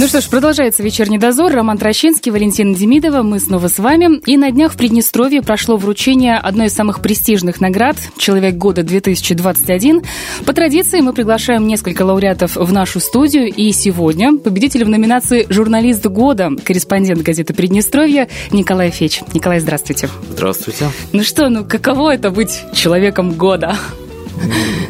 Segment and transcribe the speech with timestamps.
[0.00, 1.52] Ну что ж, продолжается вечерний дозор.
[1.52, 3.22] Роман Трощинский, Валентина Демидова.
[3.22, 4.18] Мы снова с вами.
[4.24, 10.02] И на днях в Приднестровье прошло вручение одной из самых престижных наград «Человек года 2021».
[10.46, 13.52] По традиции мы приглашаем несколько лауреатов в нашу студию.
[13.52, 19.20] И сегодня победитель в номинации «Журналист года», корреспондент газеты «Приднестровье» Николай Феч.
[19.34, 20.08] Николай, здравствуйте.
[20.30, 20.88] Здравствуйте.
[21.12, 23.76] Ну что, ну каково это быть человеком года?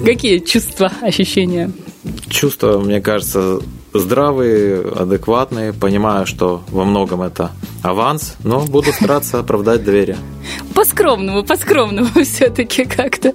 [0.04, 1.72] Какие чувства, ощущения?
[2.28, 3.60] Чувства, мне кажется,
[3.92, 7.50] здравые, адекватные, понимаю, что во многом это
[7.82, 10.16] аванс, но буду стараться оправдать доверие.
[10.74, 13.34] По-скромному, по-скромному все-таки как-то.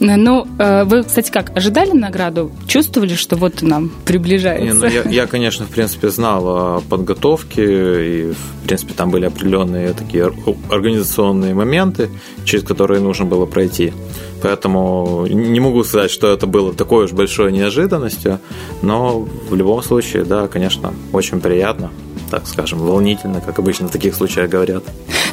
[0.00, 2.52] Ну, э, вы, кстати, как, ожидали награду?
[2.66, 4.66] Чувствовали, что вот нам приближается?
[4.66, 9.24] Не, ну, я, я, конечно, в принципе, знал о подготовке, и, в принципе, там были
[9.24, 10.32] определенные такие
[10.70, 12.10] организационные моменты,
[12.44, 13.92] через которые нужно было пройти.
[14.42, 18.38] Поэтому не могу сказать, что это было такой уж большой неожиданностью,
[18.82, 21.90] но в любом случае, да, конечно, очень приятно
[22.30, 24.84] так скажем, волнительно, как обычно в таких случаях говорят.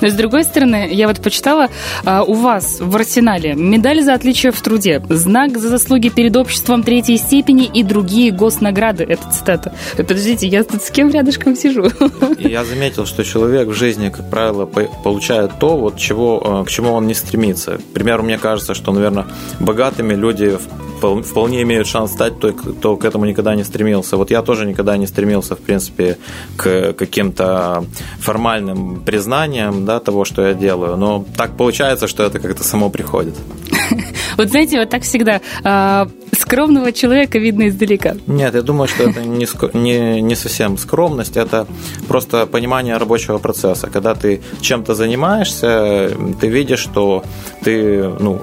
[0.01, 1.69] Но с другой стороны, я вот почитала,
[2.03, 6.83] а, у вас в арсенале медаль за отличие в труде, знак за заслуги перед обществом
[6.83, 9.03] третьей степени и другие госнаграды.
[9.03, 9.73] Это цитата.
[9.95, 11.89] Подождите, я тут с кем рядышком сижу?
[12.37, 16.69] И я заметил, что человек в жизни, как правило, получает то, вот чего, э, к
[16.69, 17.77] чему он не стремится.
[17.77, 19.25] К примеру, мне кажется, что, наверное,
[19.59, 20.57] богатыми люди
[21.23, 24.17] вполне имеют шанс стать той, кто к этому никогда не стремился.
[24.17, 26.17] Вот я тоже никогда не стремился, в принципе,
[26.57, 27.85] к каким-то
[28.19, 30.97] формальным признаниям да, того, что я делаю.
[30.97, 33.35] Но так получается, что это как-то само приходит.
[34.37, 36.09] Вот знаете, вот так всегда а,
[36.45, 38.15] скромного человека видно издалека.
[38.27, 41.67] Нет, я думаю, что это не, не, не совсем скромность, это
[42.07, 43.87] просто понимание рабочего процесса.
[43.87, 47.23] Когда ты чем-то занимаешься, ты видишь, что
[47.63, 48.41] ты ну,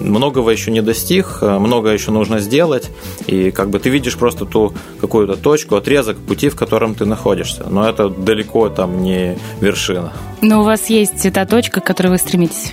[0.00, 2.90] многого еще не достиг, много еще нужно сделать,
[3.26, 7.66] и как бы ты видишь просто ту какую-то точку, отрезок пути, в котором ты находишься.
[7.68, 10.12] Но это далеко там не вершина.
[10.40, 12.72] Но у вас есть та точка, к которой вы стремитесь?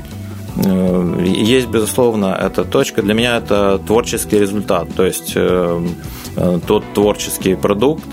[0.58, 3.02] Э, есть, безусловно, эта точка.
[3.02, 4.88] Для меня это творческий результат.
[4.96, 5.88] То есть э,
[6.36, 8.04] э, тот творческий продукт,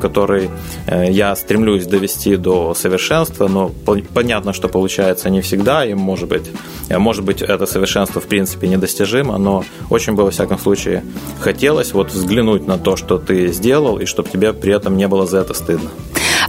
[0.00, 0.50] который
[0.86, 3.70] я стремлюсь довести до совершенства, но
[4.14, 6.50] понятно, что получается не всегда, и может быть,
[6.90, 11.04] может быть это совершенство в принципе недостижимо, но очень бы во всяком случае
[11.40, 15.26] хотелось вот взглянуть на то, что ты сделал, и чтобы тебе при этом не было
[15.26, 15.90] за это стыдно.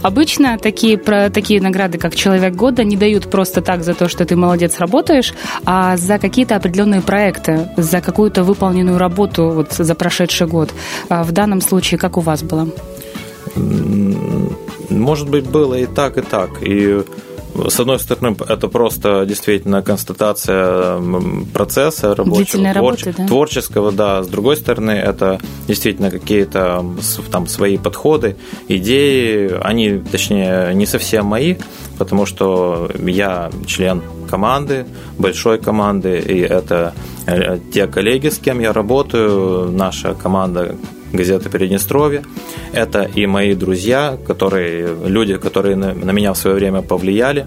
[0.02, 4.24] Обычно такие, про, такие награды, как «Человек года», не дают просто так за то, что
[4.24, 10.46] ты молодец работаешь, а за какие-то определенные проекты, за какую-то выполненную работу вот, за прошедший
[10.46, 10.72] год.
[11.08, 12.68] А в данном случае как у вас было?
[14.90, 16.50] Может быть, было и так, и так.
[16.62, 17.02] И
[17.68, 21.00] с одной стороны, это просто действительно констатация
[21.52, 22.74] процесса рабочего, твор...
[22.74, 23.26] работы, да?
[23.26, 24.22] творческого, да.
[24.22, 26.84] С другой стороны, это действительно какие-то
[27.30, 28.36] там свои подходы,
[28.68, 29.52] идеи.
[29.62, 31.56] Они, точнее, не совсем мои,
[31.98, 34.86] потому что я член команды,
[35.18, 36.94] большой команды, и это
[37.26, 40.76] э, те коллеги, с кем я работаю, наша команда
[41.12, 42.22] газеты Приднестровье.
[42.72, 47.46] Это и мои друзья, которые, люди, которые на, на меня в свое время повлияли.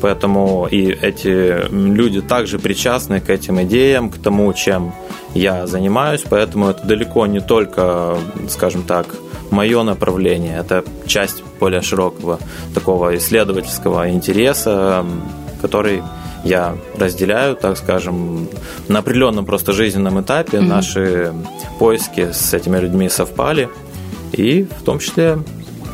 [0.00, 4.94] Поэтому и эти люди также причастны к этим идеям, к тому, чем
[5.34, 6.24] я занимаюсь.
[6.28, 9.06] Поэтому это далеко не только, скажем так,
[9.50, 10.58] мое направление.
[10.58, 12.38] Это часть более широкого
[12.74, 15.06] такого исследовательского интереса,
[15.62, 16.02] который
[16.44, 18.48] я разделяю, так скажем,
[18.88, 20.68] на определенном просто жизненном этапе mm-hmm.
[20.68, 21.32] наши
[21.78, 23.68] поиски с этими людьми совпали,
[24.32, 25.38] и в том числе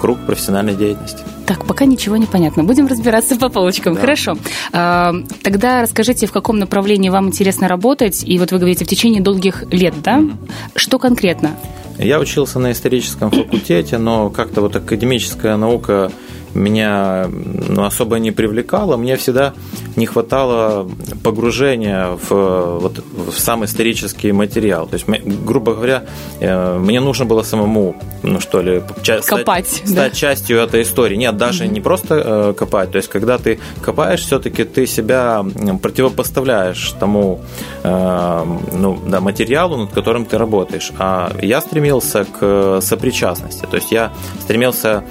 [0.01, 1.23] круг профессиональной деятельности.
[1.47, 2.63] Так, пока ничего не понятно.
[2.63, 3.95] Будем разбираться по полочкам.
[3.95, 4.01] Да.
[4.01, 4.37] Хорошо.
[4.73, 5.13] А,
[5.43, 8.23] тогда расскажите, в каком направлении вам интересно работать.
[8.25, 10.19] И вот вы говорите, в течение долгих лет, да?
[10.19, 10.37] Mm-hmm.
[10.77, 11.57] Что конкретно?
[11.99, 16.13] Я учился на историческом факультете, но как-то вот академическая наука
[16.55, 17.29] меня
[17.69, 18.97] ну, особо не привлекало.
[18.97, 19.55] Мне всегда
[19.97, 20.89] не хватало
[21.23, 24.87] погружения в, вот, в сам исторический материал.
[24.87, 25.07] То есть,
[25.47, 26.05] грубо говоря,
[26.41, 28.83] э, мне нужно было самому, ну что ли,
[29.27, 29.93] копать, стать, да?
[29.93, 31.17] стать частью этой истории.
[31.17, 31.73] Нет, даже mm-hmm.
[31.73, 32.91] не просто э, копать.
[32.91, 35.45] То есть, когда ты копаешь, все-таки ты себя
[35.83, 37.41] противопоставляешь тому
[37.83, 40.93] э, ну, да, материалу, над которым ты работаешь.
[40.99, 43.67] А я стремился к сопричастности.
[43.71, 45.05] То есть, я стремился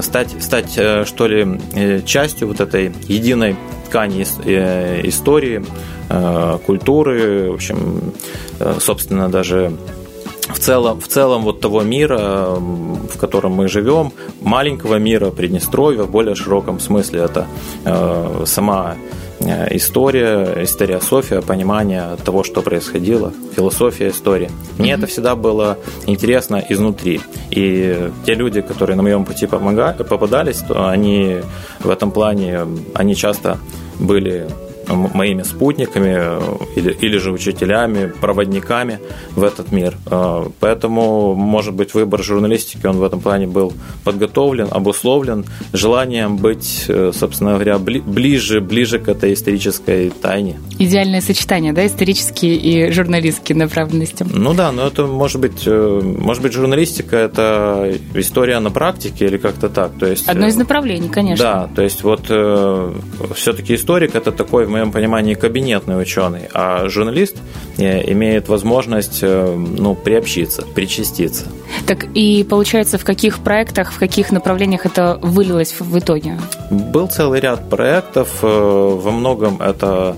[0.00, 3.56] стать, стать стать, э, что ли, э, частью вот этой единой
[3.86, 5.64] ткани э, истории,
[6.64, 8.14] культуры, в общем,
[8.80, 9.72] собственно, даже
[10.48, 16.10] в целом, в целом вот того мира, в котором мы живем, маленького мира Приднестровья в
[16.10, 17.20] более широком смысле.
[17.20, 17.46] Это
[18.46, 18.96] сама
[19.40, 24.50] история, история София, понимание того, что происходило, философия истории.
[24.78, 24.96] Мне mm-hmm.
[24.96, 27.20] это всегда было интересно изнутри.
[27.50, 31.38] И те люди, которые на моем пути помогали, попадались, то они
[31.80, 33.58] в этом плане, они часто
[33.98, 34.48] были
[34.88, 36.40] моими спутниками э,
[36.76, 38.98] или, или же учителями, проводниками
[39.36, 39.96] в этот мир.
[40.10, 43.72] Э, поэтому, может быть, выбор журналистики, он в этом плане был
[44.04, 50.58] подготовлен, обусловлен желанием быть, э, собственно говоря, ближе, ближе к этой исторической тайне.
[50.78, 54.26] Идеальное сочетание, да, исторические и журналистские направленности.
[54.28, 59.68] Ну да, но это может быть, может быть, журналистика– это история на практике или как-то
[59.68, 59.92] так.
[59.98, 61.44] То есть, Одно из направлений, конечно.
[61.44, 62.26] Да, то есть вот
[63.34, 67.36] все-таки историк– это такой, в моем понимании, кабинетный ученый, а журналист
[67.78, 71.46] э, имеет возможность э, ну, приобщиться, причаститься.
[71.86, 76.38] Так и получается, в каких проектах, в каких направлениях это вылилось в итоге?
[76.70, 78.28] Был целый ряд проектов.
[78.42, 80.16] Э, во многом это,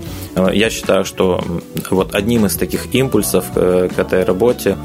[0.53, 1.43] я считаю, что
[1.89, 4.77] вот одним из таких импульсов к этой работе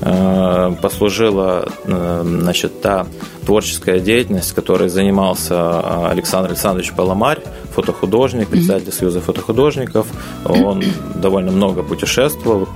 [0.00, 3.06] послужила значит, та
[3.44, 7.40] творческая деятельность, которой занимался Александр Александрович Паламарь,
[7.74, 10.06] фотохудожник, председатель Союза фотохудожников.
[10.44, 10.82] Он
[11.16, 12.68] довольно много путешествовал,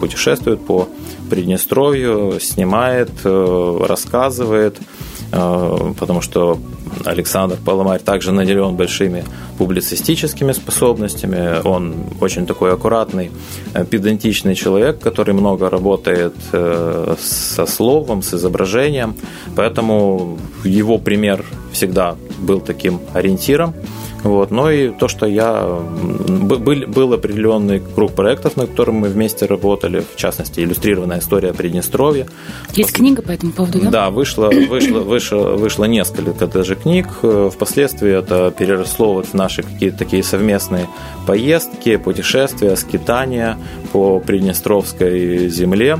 [0.00, 0.88] путешествует по
[1.28, 4.82] Приднестровью, снимает, э, рассказывает, э,
[5.30, 6.58] потому что
[7.04, 9.24] Александр Паломарь также наделен большими
[9.58, 11.60] публицистическими способностями.
[11.64, 13.30] Он очень такой аккуратный,
[13.74, 19.14] э, педантичный человек, который много работает со словом, с изображением.
[19.56, 23.74] Поэтому его пример всегда был таким ориентиром.
[24.24, 24.50] Вот.
[24.50, 25.62] Но и то, что я...
[25.64, 32.26] Был, был определенный круг проектов, на котором мы вместе работали, в частности, иллюстрированная история Приднестровья.
[32.74, 33.90] Есть книга по этому поводу, да?
[33.90, 37.06] Да, вышло, вышло, вышло, вышло несколько даже книг.
[37.22, 40.88] Впоследствии это переросло вот в наши какие-то такие совместные
[41.26, 43.56] поездки, путешествия, скитания
[43.92, 45.98] по Приднестровской земле.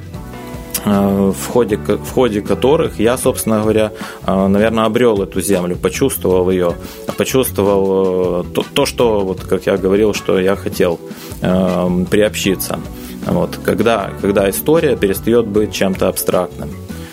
[0.89, 3.93] Э, в ходе, в ходе которых я, собственно говоря,
[4.27, 6.75] э, наверное, обрел эту землю, почувствовал ее,
[7.17, 10.99] почувствовал э, то, то что, вот, как я говорил, что я хотел
[11.41, 12.81] приобщиться.
[13.27, 16.71] Вот, когда, когда история перестает быть чем-то абстрактным.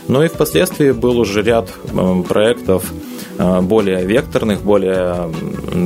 [0.08, 1.70] Ну и впоследствии был уже ряд
[2.28, 2.92] проектов
[3.38, 5.32] более векторных, более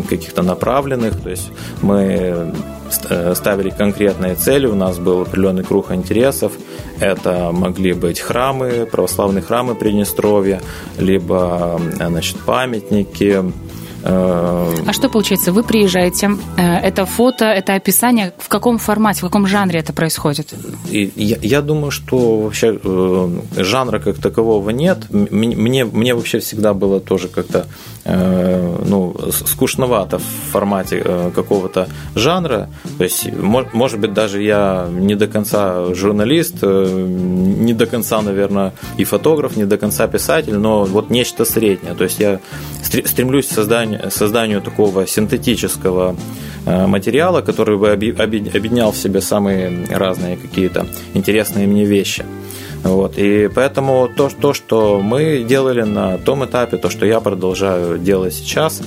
[0.08, 1.20] каких-то направленных.
[1.22, 1.52] То есть
[1.82, 2.54] мы
[3.10, 6.54] Э, ставили конкретные цели, у нас был определенный круг интересов.
[7.00, 10.62] Это могли быть храмы, православные храмы Приднестровья,
[10.98, 13.52] либо значит, памятники, Э,
[14.12, 15.52] а что получается?
[15.52, 20.54] Вы приезжаете, э, это фото, это описание, в каком формате, в каком жанре это происходит?
[20.90, 24.98] Я, я думаю, что вообще э, жанра как такового нет.
[25.10, 27.68] Мне, мне вообще всегда было тоже как-то
[28.06, 31.04] ну, скучновато в формате
[31.36, 32.70] какого-то жанра.
[32.98, 39.04] То есть, может быть, даже я не до конца журналист, не до конца, наверное, и
[39.04, 41.94] фотограф, не до конца писатель, но вот нечто среднее.
[41.94, 42.40] То есть я
[42.82, 46.16] стремлюсь к созданию, созданию такого синтетического
[46.66, 52.26] э, материала, который бы объединял в себе самые разные какие-то интересные мне вещи.
[52.84, 53.18] Вот.
[53.18, 58.34] И поэтому то, то, что мы делали на том этапе, то, что я продолжаю делать
[58.34, 58.82] сейчас,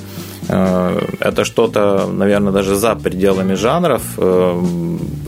[0.49, 4.03] это что-то, наверное, даже за пределами жанров.
[4.17, 4.61] Э,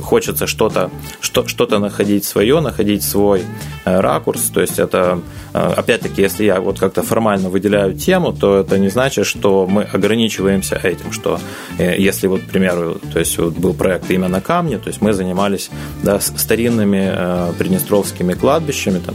[0.03, 0.91] хочется что-то
[1.21, 3.43] что, что находить свое, находить свой
[3.85, 4.51] э, ракурс.
[4.53, 5.21] То есть это,
[5.53, 10.77] опять-таки, если я вот как-то формально выделяю тему, то это не значит, что мы ограничиваемся
[10.77, 11.39] этим, что
[11.79, 15.13] если вот, к примеру, то есть вот был проект «Имя на камне», то есть мы
[15.13, 15.71] занимались
[16.03, 19.15] да, старинными приднестровскими кладбищами, там,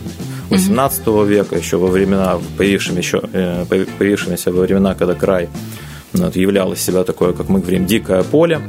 [0.49, 3.65] 18 века, еще во времена, появившимися, еще,
[3.97, 5.49] появившимися во времена, когда край
[6.13, 8.61] вот, являло из себя такое, как мы говорим, дикое поле.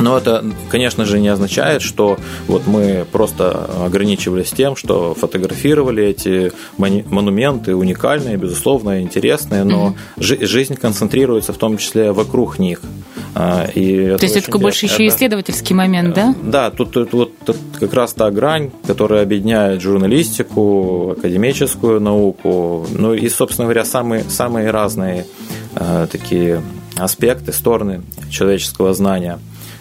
[0.00, 6.52] Но это, конечно же, не означает, что вот мы просто ограничивались тем, что фотографировали эти
[6.78, 12.80] монументы уникальные, безусловно, интересные, но жизнь концентрируется в том числе вокруг них.
[13.34, 16.34] А, и То есть это такой больше еще это, исследовательский момент, да?
[16.42, 23.14] Да, тут, тут вот тут как раз та грань, которая объединяет журналистику, академическую науку, ну
[23.14, 25.24] и, собственно говоря, самые, самые разные
[25.74, 26.62] Э, такие
[26.98, 29.38] аспекты, стороны человеческого знания.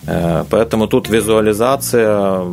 [0.08, 2.46] Э, поэтому тут визуализация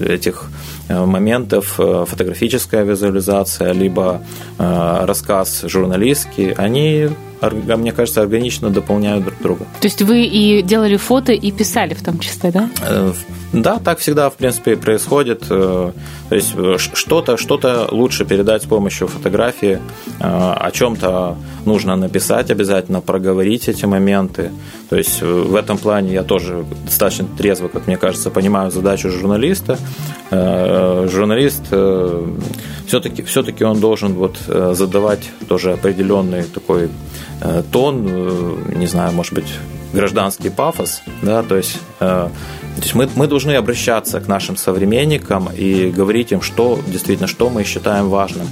[0.00, 0.50] этих
[0.88, 4.22] э, моментов, фотографическая визуализация, либо
[4.58, 7.08] рассказ журналистский, они
[7.50, 9.66] мне кажется, органично дополняют друг друга.
[9.80, 12.70] То есть вы и делали фото, и писали в том числе, да?
[12.82, 13.12] Э,
[13.52, 15.44] да, так всегда, в принципе, происходит.
[15.50, 15.92] Э,
[16.28, 16.54] то есть
[16.94, 19.78] что-то что лучше передать с помощью фотографии,
[20.20, 24.50] о чем-то нужно написать обязательно, проговорить эти моменты.
[24.90, 29.78] То есть в этом плане я тоже достаточно трезво, как мне кажется, понимаю задачу журналиста.
[30.30, 31.62] Журналист
[32.92, 36.90] все-таки все-таки он должен вот э, задавать тоже определенный такой
[37.40, 39.50] э, тон, э, не знаю, может быть,
[39.94, 41.78] гражданский пафос, да, то есть,
[42.76, 47.50] то есть мы, мы должны обращаться к нашим современникам и говорить им, что действительно, что
[47.50, 48.46] мы считаем важным,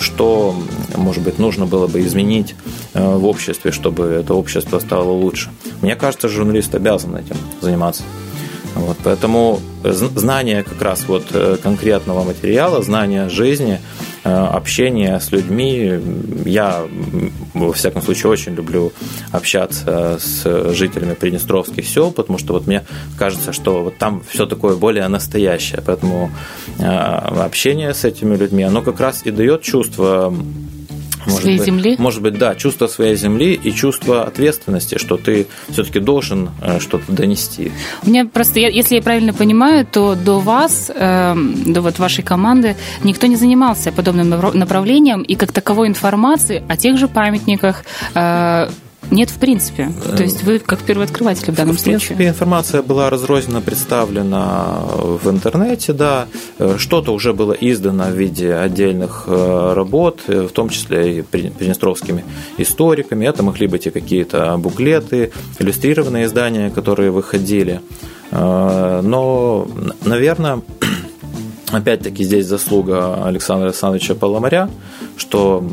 [0.00, 0.54] что,
[0.96, 2.54] может быть, нужно было бы изменить
[2.92, 5.50] в обществе, чтобы это общество стало лучше.
[5.80, 8.02] Мне кажется, журналист обязан этим заниматься.
[8.74, 16.00] Вот, поэтому знание как раз вот э, конкретного материала, знание жизни, э, общение с людьми.
[16.44, 16.82] Я,
[17.52, 18.92] во всяком случае, очень люблю
[19.32, 22.84] общаться с жителями приднестровских сел, потому что вот мне
[23.18, 25.82] кажется, что вот там все такое более настоящее.
[25.84, 26.30] Поэтому
[26.78, 30.34] э, общение с этими людьми, оно как раз и дает чувство
[31.26, 31.96] может своей быть, земли?
[31.98, 37.10] Может быть, да, чувство своей земли и чувство ответственности, что ты все-таки должен э, что-то
[37.12, 37.72] донести.
[38.02, 42.76] У меня просто, если я правильно понимаю, то до вас, эм, до вот вашей команды,
[43.02, 48.68] никто не занимался подобным направлением, и как таковой информации о тех же памятниках э,
[49.10, 49.92] нет, в принципе.
[50.16, 51.98] То есть вы как первооткрыватель в данном случае.
[51.98, 54.78] В принципе, информация была разрозненно представлена
[55.22, 56.26] в интернете, да.
[56.78, 62.24] Что-то уже было издано в виде отдельных э, работ, в том числе и приднестровскими
[62.58, 63.26] историками.
[63.26, 67.80] Это могли быть и какие-то буклеты, иллюстрированные издания, которые выходили.
[68.30, 69.68] Э, но,
[70.04, 70.60] наверное,
[71.70, 74.68] опять-таки здесь заслуга Александра Александровича Паломаря,
[75.16, 75.64] что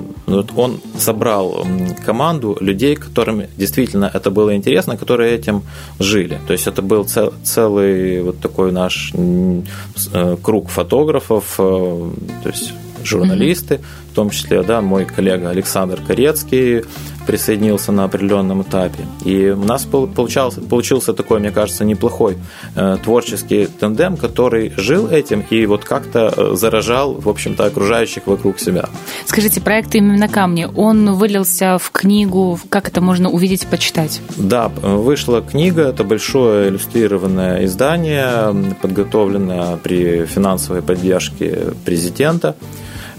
[0.55, 1.65] он собрал
[2.05, 5.63] команду людей, которым действительно это было интересно, которые этим
[5.99, 6.39] жили.
[6.47, 7.05] То есть это был
[7.43, 12.11] целый вот такой наш э, круг фотографов, э,
[12.43, 13.79] то есть журналисты,
[14.11, 16.83] в том числе да, мой коллега Александр Корецкий,
[17.25, 19.05] присоединился на определенном этапе.
[19.23, 22.37] И у нас получался, получился такой, мне кажется, неплохой
[22.75, 28.59] э, творческий тандем, который жил этим и вот как-то э, заражал, в общем-то, окружающих вокруг
[28.59, 28.89] себя.
[29.25, 34.21] Скажите, проект «Именно на камне», он вылился в книгу, как это можно увидеть и почитать?
[34.35, 42.55] Да, вышла книга, это большое иллюстрированное издание, подготовленное при финансовой поддержке президента.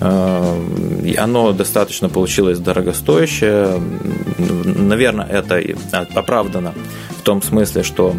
[0.02, 3.80] Э, оно достаточно получилось дорогостоящее.
[4.38, 5.62] Наверное, это
[6.14, 6.75] оправдано
[7.18, 8.14] в том смысле, что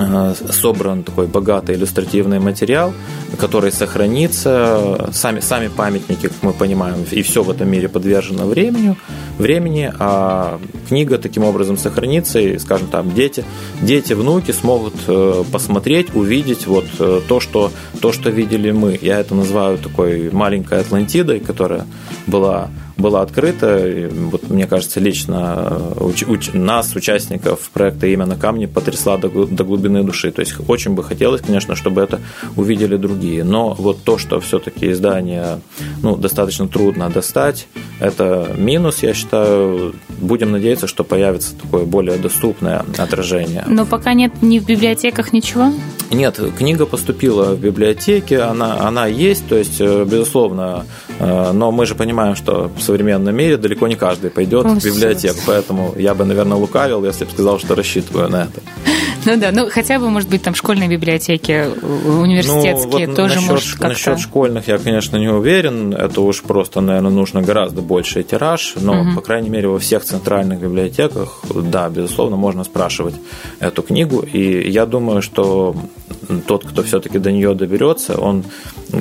[0.00, 2.92] Э, собран такой богатый иллюстративный материал,
[3.38, 5.10] который сохранится.
[5.12, 8.96] Сами, сами памятники, как мы понимаем, и все в этом мире подвержено времени,
[9.40, 13.44] времени, а книга таким образом сохранится, и, скажем там, дети,
[13.82, 18.98] дети, внуки смогут э, посмотреть, увидеть вот э, то, что, то, что видели мы.
[19.00, 21.86] Я это называю такой маленькой Атлантидой, которая
[22.26, 22.70] была
[23.00, 24.08] была открыта.
[24.10, 29.28] Вот, мне кажется, лично э, уч, уч, нас, участников проекта «Имя на камне», потрясла до,
[29.46, 30.30] до глубины души.
[30.30, 32.20] То есть очень бы хотелось, конечно, чтобы это
[32.56, 33.42] увидели другие.
[33.42, 35.60] Но вот то, что все-таки издание
[36.02, 37.66] ну, достаточно трудно достать,
[37.98, 39.29] это минус, я считаю.
[39.30, 43.64] Будем надеяться, что появится такое более доступное отражение.
[43.66, 45.72] Но пока нет ни в библиотеках ничего?
[46.10, 50.84] Нет, книга поступила в библиотеке, она, она есть, то есть, э, безусловно,
[51.20, 55.38] э, но мы же понимаем, что в современном мире далеко не каждый пойдет в библиотеку,
[55.46, 58.60] поэтому я бы, наверное, лукавил, если бы сказал, что рассчитываю на это.
[59.24, 63.50] Ну да, ну хотя бы, может быть, там школьные библиотеки, университетские ну, вот тоже насчет,
[63.50, 63.88] может как-то...
[63.88, 65.92] Насчет школьных я, конечно, не уверен.
[65.92, 68.74] Это уж просто, наверное, нужно гораздо больший тираж.
[68.76, 69.16] Но, угу.
[69.16, 73.14] по крайней мере, во всех центральных библиотеках, да, безусловно, можно спрашивать
[73.58, 74.20] эту книгу.
[74.20, 75.76] И я думаю, что
[76.46, 78.44] тот, кто все-таки до нее доберется, он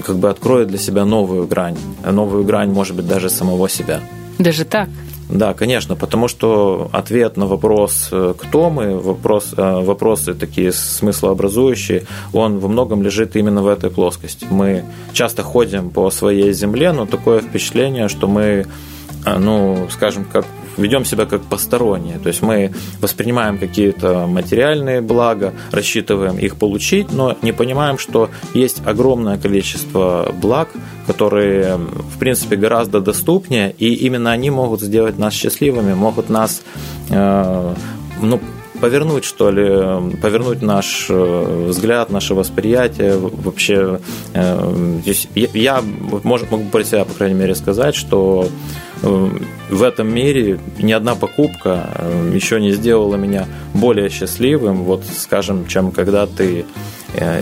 [0.05, 1.77] как бы откроет для себя новую грань.
[2.05, 4.01] Новую грань, может быть, даже самого себя.
[4.37, 4.89] Даже так?
[5.29, 12.07] Да, конечно, потому что ответ на вопрос, э, кто мы, вопрос, э, вопросы такие смыслообразующие,
[12.33, 14.47] он во многом лежит именно в этой плоскости.
[14.49, 18.65] Мы часто ходим по своей земле, но такое впечатление, что мы
[19.25, 20.45] э, ну, скажем, как
[20.79, 22.19] ведем себя как посторонние.
[22.19, 22.71] То есть мы
[23.01, 30.69] воспринимаем какие-то материальные блага, рассчитываем их получить, но не понимаем, что есть огромное количество благ,
[31.07, 36.61] которые, в принципе, гораздо доступнее, и именно они могут сделать нас счастливыми, могут нас
[37.09, 37.73] э,
[38.21, 38.39] ну,
[38.79, 43.99] повернуть, что ли, повернуть наш э, взгляд, наше восприятие вообще.
[44.33, 44.99] Э,
[45.35, 45.83] я
[46.23, 48.47] может, могу про себя, по крайней мере, сказать, что
[49.01, 51.89] в этом мире ни одна покупка
[52.33, 56.65] еще не сделала меня более счастливым, вот, скажем, чем когда ты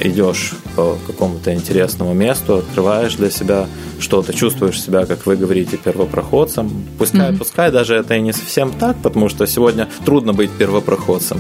[0.02, 3.68] идешь по какому-то интересному месту, открываешь для себя
[4.00, 6.72] что-то, чувствуешь себя, как вы говорите, первопроходцем.
[6.98, 7.38] Пускай, mm-hmm.
[7.38, 11.40] пускай даже это и не совсем так, потому что сегодня трудно быть первопроходцем.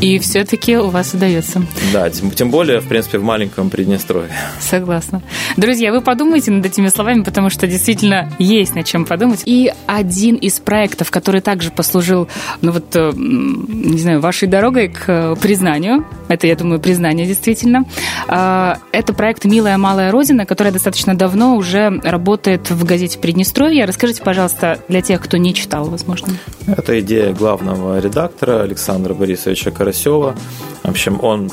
[0.00, 1.62] И все-таки у вас удается.
[1.92, 4.30] Да, тем, тем более, в принципе, в маленьком Приднестровье.
[4.60, 5.22] Согласна.
[5.56, 9.42] Друзья, вы подумайте над этими словами, потому что действительно есть над чем подумать.
[9.44, 12.28] И один из проектов, который также послужил,
[12.62, 17.84] ну вот, э, не знаю, вашей дорогой к признанию, это, я думаю, признание действительно,
[18.28, 23.84] а, это проект «Милая малая родина», которая достаточно давно уже работает в газете Приднестровье.
[23.84, 26.28] Расскажите, пожалуйста, для тех, кто не читал, возможно.
[26.66, 30.34] Это идея главного редактора Александра Борисовича Карасева.
[30.82, 31.50] В общем, он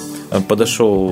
[0.50, 1.08] подошел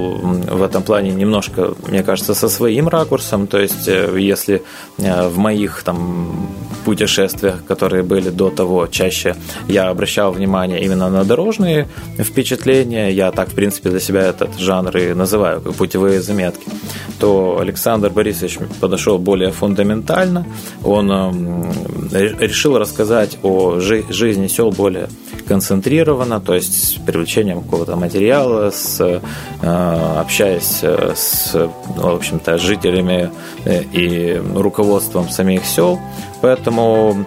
[0.51, 3.47] в этом плане немножко, мне кажется, со своим ракурсом.
[3.47, 4.61] То есть, э, если
[4.97, 6.49] э, в моих там
[6.83, 9.35] путешествиях, которые были до того, чаще
[9.67, 11.87] я обращал внимание именно на дорожные
[12.19, 16.67] впечатления, я так, в принципе, для себя этот жанр и называю, как путевые заметки,
[17.19, 20.45] то Александр Борисович подошел более фундаментально.
[20.83, 21.09] Он
[22.11, 25.07] решил рассказать о жизни сел более
[25.47, 29.19] концентрированно, то есть привлечением какого-то материала, с, э,
[30.19, 33.31] общаясь э, с, в общем-то, жителями
[33.65, 35.99] э, и руководством самих сел.
[36.41, 37.25] Поэтому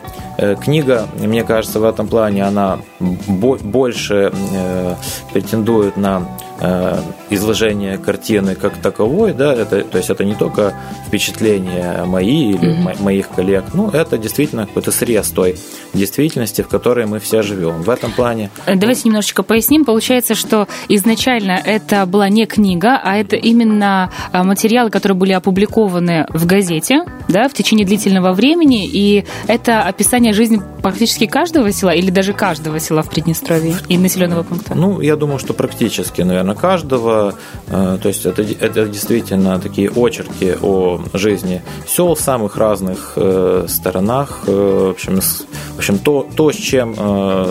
[0.61, 4.33] книга, мне кажется, в этом плане она больше
[5.33, 6.29] претендует на
[7.31, 10.75] изложение картины как таковой, да, это, то есть это не только
[11.07, 13.03] впечатления мои или mm-hmm.
[13.03, 15.57] моих коллег, ну, это действительно какой-то срез той
[15.95, 17.83] действительности, в которой мы все живем.
[17.83, 18.51] В этом плане...
[18.67, 19.85] Э, давайте немножечко поясним.
[19.85, 26.27] Получается, что изначально это была не книга, а это именно э, материалы, которые были опубликованы
[26.31, 32.11] в газете, да, в течение длительного времени, и это описание жизни практически каждого села или
[32.11, 34.75] даже каждого села в Приднестровье и населенного пункта?
[34.75, 37.35] Ну, я думаю, что практически, наверное, наверное, каждого.
[37.69, 43.67] Э, то есть это, это действительно такие очерки о жизни сел в самых разных э,
[43.69, 44.41] сторонах.
[44.47, 45.21] Э, в общем,
[45.79, 46.97] в общем то, то, с чем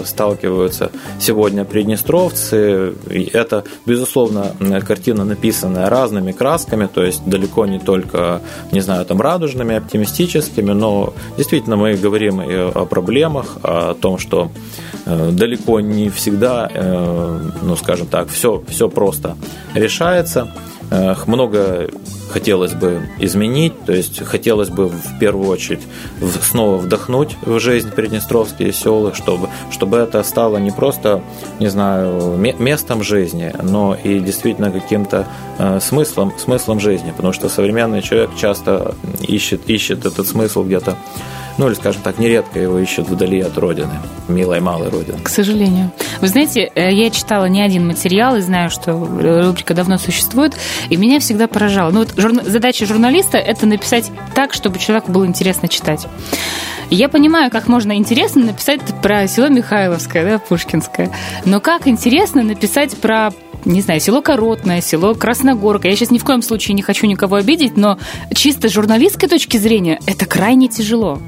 [0.04, 2.94] сталкиваются сегодня приднестровцы,
[3.32, 4.52] это, безусловно,
[4.86, 8.42] картина, написанная разными красками, то есть далеко не только,
[8.74, 14.52] не знаю, там радужными, оптимистическими, но действительно мы говорим и о проблемах, о том, что
[15.06, 16.70] далеко не всегда,
[17.62, 19.38] ну, скажем так, все, все просто
[19.74, 20.52] решается.
[21.28, 21.90] Много
[22.30, 25.82] хотелось бы изменить, то есть хотелось бы в первую очередь
[26.42, 31.22] снова вдохнуть в жизнь приднестровские села, чтобы, чтобы это стало не просто,
[31.60, 38.02] не знаю, местом жизни, но и действительно каким-то э, смыслом, смыслом жизни, потому что современный
[38.02, 40.98] человек часто ищет, ищет этот смысл где-то
[41.58, 43.94] ну или, скажем так, нередко его ищут вдали от родины,
[44.28, 45.18] милой малой родины.
[45.24, 45.92] К сожалению.
[46.22, 50.56] Вы знаете, э, я читала не один материал и знаю, что рубрика давно существует,
[50.90, 51.92] и меня всегда поражало.
[51.92, 52.44] Ну вот журна...
[52.44, 56.08] задача журналиста– это написать так, чтобы человеку было интересно читать.
[56.90, 61.12] Я понимаю, как можно интересно написать про село Михайловское, да, Пушкинское,
[61.44, 63.32] но как интересно написать про
[63.66, 65.90] не знаю, село Коротное, село Красногорка.
[65.90, 67.98] Я сейчас ни в коем случае не хочу никого обидеть, но
[68.34, 71.20] чисто журналистской точки зрения это крайне тяжело.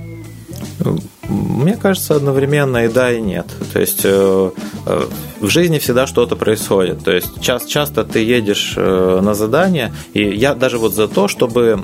[1.28, 3.46] Мне кажется, одновременно и да, и нет.
[3.74, 4.52] То есть э,
[4.86, 5.06] э,
[5.40, 7.04] в жизни всегда что-то происходит.
[7.04, 11.28] То есть часто, часто ты едешь э, на задание, и я даже вот за то,
[11.28, 11.80] чтобы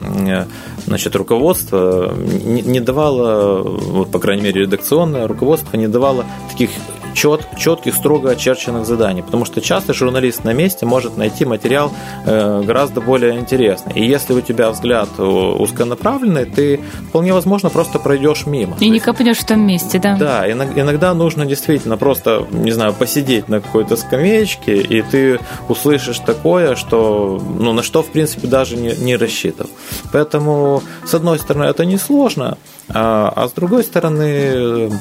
[0.87, 6.71] значит, руководство не, не давало, вот, по крайней мере, редакционное руководство не давало таких
[7.15, 11.91] чет, четких, строго очерченных заданий, потому что часто журналист на месте может найти материал
[12.25, 13.93] э, гораздо более интересный.
[13.93, 18.75] И если у тебя взгляд узконаправленный, ты вполне возможно просто пройдешь мимо.
[18.79, 20.15] И не копнешь в том месте, да?
[20.17, 26.75] Да, иногда нужно действительно просто, не знаю, посидеть на какой-то скамеечке, и ты услышишь такое,
[26.75, 29.69] что, ну, на что, в принципе, даже не, не рассчитывал.
[30.11, 32.57] Поэтому, с одной стороны, это несложно,
[32.89, 34.91] а, а с другой стороны,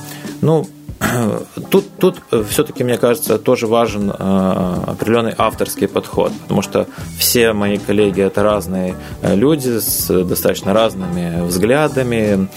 [0.40, 0.66] ну,
[1.70, 4.14] Тут, тут э, все-таки, мне кажется, тоже важен э,
[4.86, 6.86] определенный авторский подход, потому что
[7.18, 12.48] все мои коллеги это разные э, люди с достаточно разными взглядами,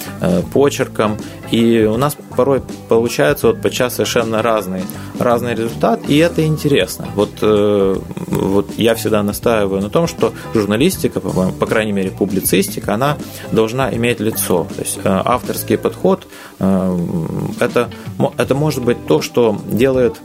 [0.53, 1.17] почерком,
[1.51, 4.83] и у нас порой получается вот подчас совершенно разный,
[5.19, 7.07] разный результат, и это интересно.
[7.15, 13.17] Вот, вот я всегда настаиваю на том, что журналистика, по, по крайней мере публицистика, она
[13.51, 14.67] должна иметь лицо.
[14.75, 16.27] То есть авторский подход
[16.59, 17.89] это,
[18.37, 20.15] это может быть то, что делает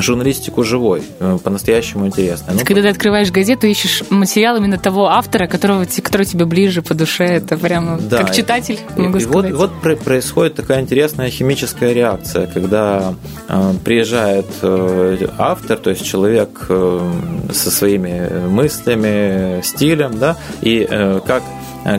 [0.00, 2.54] журналистику живой, э, по-настоящему интересной.
[2.54, 6.94] Ну, Когда ты открываешь газету, ищешь материал именно того автора, которого, который тебе ближе по
[6.94, 9.52] душе, это прямо да, как читатель, и, могу и сказать.
[9.52, 13.14] Вот, вот происходит такая интересная химическая реакция, когда
[13.48, 17.12] э, приезжает э, автор, то есть человек э,
[17.52, 21.42] со своими мыслями, стилем, да, и э, как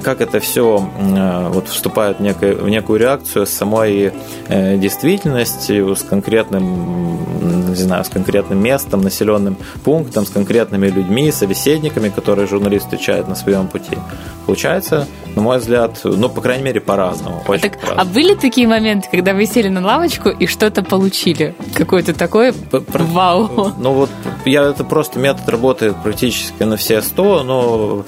[0.04, 4.12] как это все э, вот, вступает в, некую, в некую реакцию с самой
[4.48, 12.10] э, действительностью, с конкретным, не знаю, с конкретным местом, населенным пунктом, с конкретными людьми, собеседниками,
[12.10, 13.98] которые журналист встречает на своем пути.
[14.46, 17.44] Получается, на мой взгляд, ну, по крайней мере, по-разному.
[17.48, 21.56] А, так, по а были такие моменты, когда вы сели на лавочку и что-то получили?
[21.76, 23.72] Какое-то такое вау?
[23.78, 24.10] Ну, вот
[24.46, 28.06] я, это просто метод работает практически на все сто, но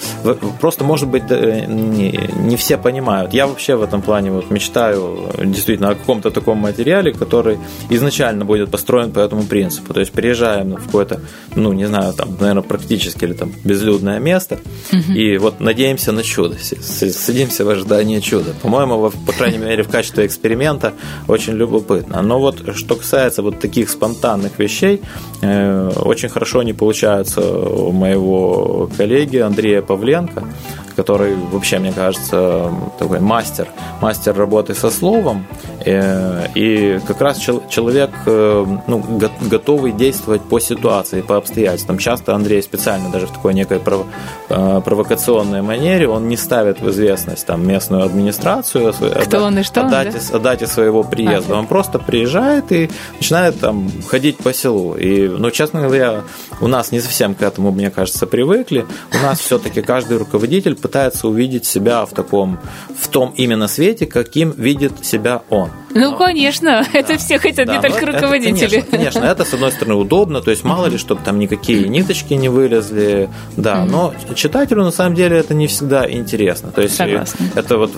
[0.59, 1.23] просто, может быть,
[1.71, 3.33] не, не все понимают.
[3.33, 7.57] Я вообще в этом плане вот мечтаю действительно о каком-то таком материале, который
[7.89, 9.93] изначально будет построен по этому принципу.
[9.93, 11.21] То есть приезжаем в какое-то,
[11.55, 14.59] ну, не знаю, там, наверное, практически или там безлюдное место,
[14.91, 15.13] угу.
[15.13, 18.53] и вот надеемся на чудо садимся в ожидании чуда.
[18.61, 20.93] По-моему, по крайней мере, в качестве эксперимента
[21.27, 22.21] очень любопытно.
[22.21, 25.01] Но вот что касается вот таких спонтанных вещей,
[25.41, 30.43] э, очень хорошо они получаются у моего коллеги Андрея Павленко
[31.01, 33.67] который вообще, мне кажется, такой мастер,
[34.01, 35.47] мастер работы со словом,
[35.83, 39.03] э, и как раз человек э, ну,
[39.49, 41.97] готовый действовать по ситуации, по обстоятельствам.
[41.97, 47.47] Часто Андрей специально даже в такой некой э, провокационной манере, он не ставит в известность
[47.47, 50.37] там местную администрацию Кто о, он и что о, дате, да?
[50.37, 51.55] о дате своего приезда.
[51.55, 54.93] А, он просто приезжает и начинает там ходить по селу.
[54.93, 56.21] И, ну, честно говоря,
[56.59, 58.85] у нас не совсем к этому, мне кажется, привыкли.
[59.13, 62.59] У нас все-таки каждый руководитель пытается увидеть себя в таком,
[62.99, 65.69] в том именно свете, каким видит себя он.
[65.93, 66.99] Ну, конечно, да.
[66.99, 68.81] это все хотят, да, не только это, руководители.
[68.81, 72.33] Конечно, конечно, это, с одной стороны, удобно, то есть мало ли, чтобы там никакие ниточки
[72.33, 76.71] не вылезли, да, но читателю, на самом деле, это не всегда интересно.
[76.71, 77.45] То есть Согласна.
[77.55, 77.91] это вот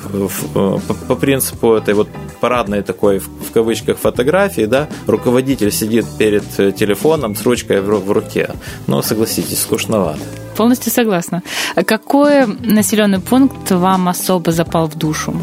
[0.53, 2.09] по, по принципу этой вот
[2.41, 6.43] парадной такой, в кавычках, фотографии, да, руководитель сидит перед
[6.75, 8.51] телефоном с ручкой в, в руке.
[8.85, 10.19] Ну, согласитесь, скучновато.
[10.57, 11.41] Полностью согласна.
[11.85, 15.33] Какой населенный пункт вам особо запал в душу?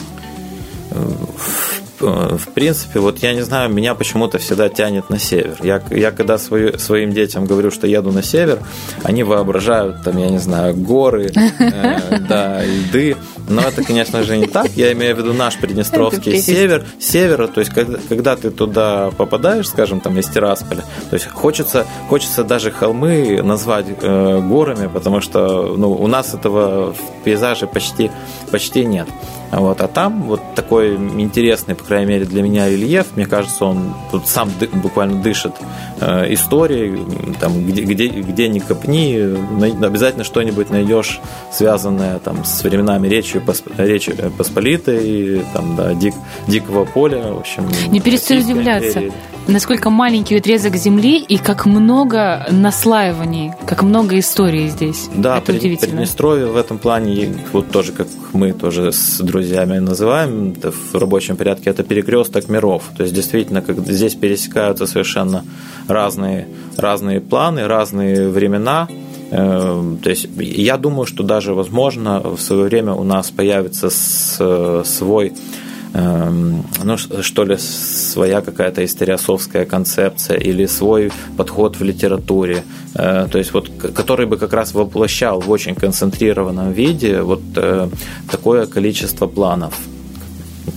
[2.01, 5.57] В принципе, вот я не знаю, меня почему-то всегда тянет на север.
[5.63, 8.61] Я, я когда свою, своим детям говорю, что еду на север,
[9.03, 13.17] они воображают, там, я не знаю, горы, э, да, льды.
[13.49, 14.71] Но это, конечно же, не так.
[14.77, 17.47] Я имею в виду наш Приднестровский север, севера.
[17.49, 22.45] То есть, когда, когда ты туда попадаешь, скажем, там, из Тирасполя, то есть хочется, хочется
[22.45, 28.11] даже холмы назвать э, горами, потому что ну, у нас этого в пейзаже почти,
[28.51, 29.09] почти нет.
[29.51, 33.09] Вот, а там вот такой интересный, по крайней мере, для меня рельеф.
[33.17, 35.55] Мне кажется, он тут сам ды, буквально дышит
[36.01, 37.05] э, историей.
[37.41, 39.17] Там, где, где, где ни копни,
[39.85, 41.21] обязательно что-нибудь найдешь,
[41.53, 43.43] связанное там, с временами Речи,
[43.77, 46.15] Речи Посполитой, там, да, дик,
[46.47, 47.33] Дикого поля.
[47.33, 49.01] В общем, Не перестаю удивляться.
[49.01, 49.13] Империи
[49.51, 55.09] насколько маленький отрезок земли и как много наслаиваний, как много историй здесь.
[55.15, 55.91] Да, это удивительно.
[55.91, 61.71] Приднестровье в этом плане, вот тоже как мы тоже с друзьями называем в рабочем порядке,
[61.71, 62.83] это перекресток миров.
[62.97, 65.45] То есть действительно, как здесь пересекаются совершенно
[65.89, 68.87] разные, разные планы, разные времена.
[69.31, 73.89] Э, то есть я думаю, что даже возможно в свое время у нас появится
[74.85, 75.35] свой Эм,
[75.93, 82.63] ну, что ли, своя какая-то историосовская концепция или свой подход в литературе,
[82.95, 87.89] э, то есть вот, который бы как раз воплощал в очень концентрированном виде вот э,
[88.31, 89.75] такое количество планов,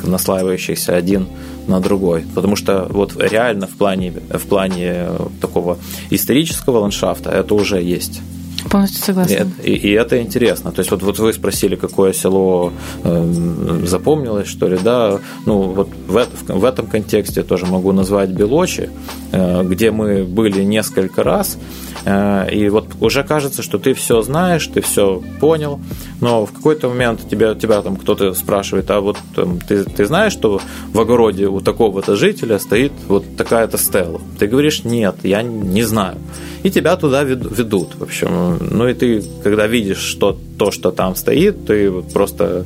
[0.03, 1.27] наслаивающихся один
[1.67, 2.25] на другой.
[2.33, 5.09] Потому что вот реально в плане, в плане
[5.41, 5.77] такого
[6.09, 8.21] исторического ландшафта это уже есть.
[8.69, 9.51] Полностью согласна.
[9.63, 10.71] И, и, и это интересно.
[10.71, 12.71] То есть вот, вот вы спросили, какое село
[13.03, 15.19] э, запомнилось, что ли, да?
[15.45, 18.89] Ну вот в, в, в этом контексте тоже могу назвать Белочи,
[19.31, 21.57] э, где мы были несколько раз,
[22.05, 25.79] э, и вот уже кажется, что ты все знаешь, ты все понял,
[26.21, 30.33] но в какой-то момент тебя, тебя там кто-то спрашивает, а вот там, ты, ты знаешь,
[30.33, 30.61] что
[30.93, 34.21] в огороде у такого-то жителя стоит вот такая-то стела?
[34.39, 36.17] Ты говоришь, нет, я не знаю.
[36.63, 38.52] И тебя туда ведут, в общем.
[38.59, 42.65] Ну и ты, когда видишь, что то, что там стоит, ты вот просто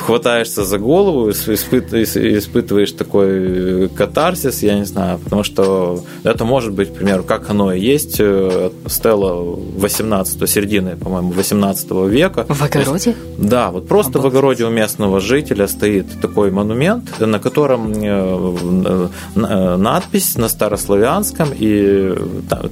[0.00, 6.94] хватаешься за голову, испытываешь такой катарсис, я не знаю, потому что это может быть, к
[6.94, 12.46] примеру, как оно и есть, э, стела 18 середины, по-моему, 18 века.
[12.48, 13.10] В огороде?
[13.10, 14.32] Есть, да, вот просто Обалдеть.
[14.32, 21.50] в огороде у местного жителя стоит такой монумент, на котором э, э, надпись на старославянском,
[21.58, 22.14] и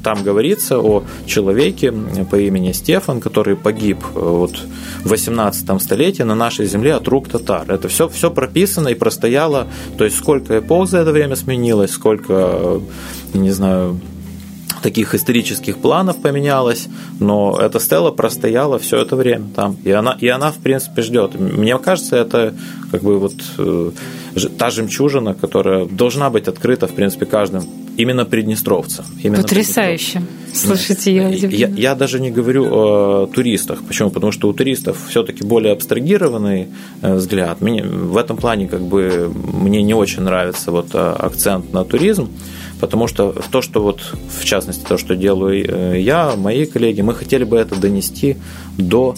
[0.03, 1.93] там говорится о человеке
[2.31, 4.59] по имени Стефан, который погиб вот
[5.05, 7.71] в 18 столетии на нашей земле от рук татар.
[7.71, 9.67] Это все, все прописано и простояло.
[9.99, 12.81] То есть сколько эпох за это время сменилось, сколько,
[13.35, 14.01] не знаю,
[14.83, 16.89] таких исторических планов поменялось,
[17.19, 19.77] но эта стела простояла все это время там.
[19.85, 21.35] И она, и она в принципе, ждет.
[21.39, 22.55] Мне кажется, это
[22.91, 23.91] как бы вот э,
[24.59, 27.65] та жемчужина, которая должна быть открыта, в принципе, каждым
[27.97, 29.05] именно приднестровцам.
[29.23, 30.23] Именно Потрясающе.
[30.53, 31.69] Слушайте, я, я...
[31.69, 33.83] Я даже не говорю о туристах.
[33.83, 34.11] Почему?
[34.11, 36.69] Потому что у туристов все-таки более абстрагированный
[37.03, 37.61] э, взгляд.
[37.61, 42.29] Мне, в этом плане как бы мне не очень нравится вот э, акцент на туризм
[42.79, 44.01] потому что то, что вот,
[44.39, 48.37] в частности, то, что делаю э, я, мои коллеги, мы хотели бы это донести
[48.77, 49.15] до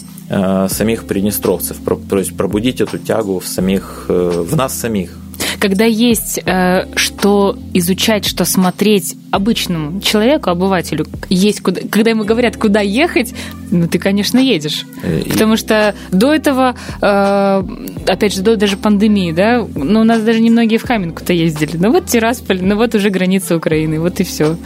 [0.69, 5.17] самих приднестровцев, то есть пробудить эту тягу в самих, в нас самих,
[5.59, 12.57] когда есть э, что изучать, что смотреть обычному человеку, обывателю, есть куда, когда ему говорят,
[12.57, 13.33] куда ехать,
[13.71, 14.85] ну ты, конечно, едешь.
[15.03, 15.29] Э, и...
[15.29, 17.63] Потому что до этого, э,
[18.07, 21.77] опять же, до даже пандемии, да, ну у нас даже немногие в Каменку-то ездили.
[21.77, 24.57] Ну вот Тирасполь, ну вот уже граница Украины, вот и все.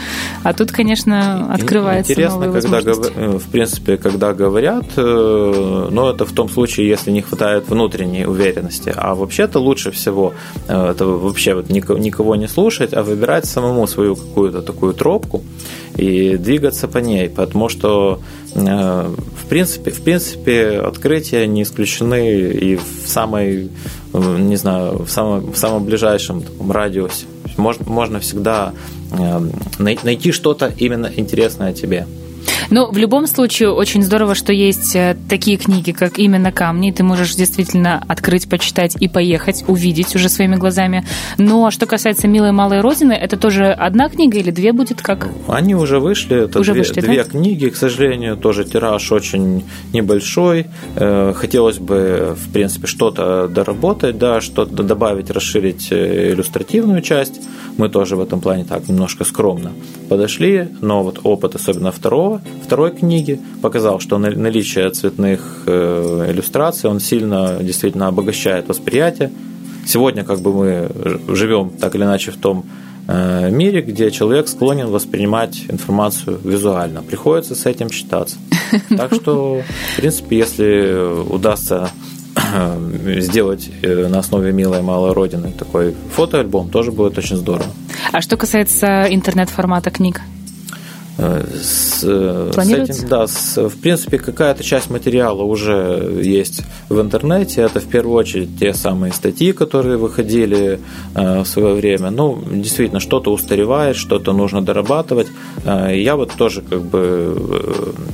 [0.43, 6.32] А тут, конечно, открывается Интересно, когда, э, в принципе, когда говорят, э, но это в
[6.32, 8.93] том случае, если не хватает внутренней уверенности.
[8.95, 10.34] А вообще-то лучше всего
[10.91, 15.43] это вообще вот никого не слушать, а выбирать самому свою какую-то такую тропку
[15.96, 18.19] и двигаться по ней, потому что
[18.56, 23.69] э, в принципе, в принципе открытия не исключены и в самой,
[24.13, 27.26] э, не знаю, в самом, в самом ближайшем таком радиусе.
[27.58, 28.74] Можно, можно всегда
[29.12, 29.39] э,
[29.78, 32.08] найти что-то именно интересное тебе.
[32.69, 36.91] Ну, в любом случае, очень здорово, что есть э, такие книги, как именно «Камни».
[36.91, 41.06] Ты можешь действительно открыть, почитать и поехать, увидеть уже своими глазами.
[41.38, 45.30] Но что касается «Милой малой Родины», это тоже одна книга или две будет как?
[45.47, 46.45] Они уже вышли.
[46.45, 47.30] Это уже две, вышли, две да?
[47.30, 48.38] книги, к сожалению.
[48.38, 50.67] Тоже тираж очень небольшой.
[50.95, 57.41] Э, хотелось бы, в принципе, что-то доработать, да, что-то добавить, расширить э, иллюстративную часть.
[57.78, 59.71] Мы тоже в этом плане так немножко скромно
[60.10, 66.99] подошли, но вот опыт, особенно второго, второй книги, показал, что наличие цветных э, иллюстраций, он
[66.99, 69.32] сильно действительно обогащает восприятие.
[69.86, 72.65] Сегодня как бы мы живем так или иначе в том
[73.08, 77.04] э, мире, где человек склонен воспринимать информацию визуально.
[77.04, 78.38] Приходится с этим считаться.
[78.89, 79.62] Так что,
[79.93, 81.89] в принципе, если удастся
[82.36, 87.67] э, сделать на основе «Милой малой Родины» такой фотоальбом, тоже будет очень здорово.
[88.12, 90.21] А что касается интернет-формата книг?
[91.17, 96.99] Э, с, э, с этим, да, с, в принципе, какая-то часть материала уже есть в
[96.99, 97.62] интернете.
[97.62, 100.80] Это в первую очередь те самые статьи, которые выходили
[101.13, 102.10] э, в свое время.
[102.10, 105.28] Ну, действительно, что-то устаревает, что-то нужно дорабатывать.
[105.65, 107.38] Э, я вот тоже как бы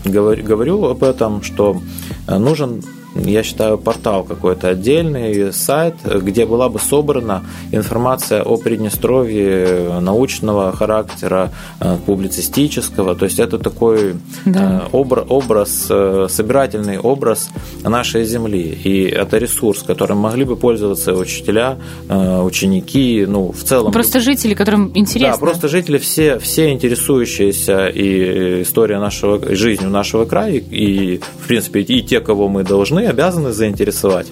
[0.05, 1.81] э, говорю, говорю об этом, что
[2.27, 2.83] нужен
[3.15, 11.52] я считаю, портал какой-то отдельный, сайт, где была бы собрана информация о Приднестровье научного характера,
[11.80, 13.15] э, публицистического.
[13.15, 14.84] То есть это такой да.
[14.86, 17.50] Э, образ, образ, э, собирательный образ
[17.84, 18.78] нашей земли.
[18.84, 21.78] И это ресурс, которым могли бы пользоваться учителя,
[22.10, 23.91] ученики, ну, в целом.
[23.91, 25.34] Просто жители, которым интересно.
[25.34, 31.82] Да, просто жители, все, все интересующиеся и история нашего, жизнью нашего края, и, в принципе,
[31.82, 34.27] и те, кого мы должны должны, обязаны заинтересовать.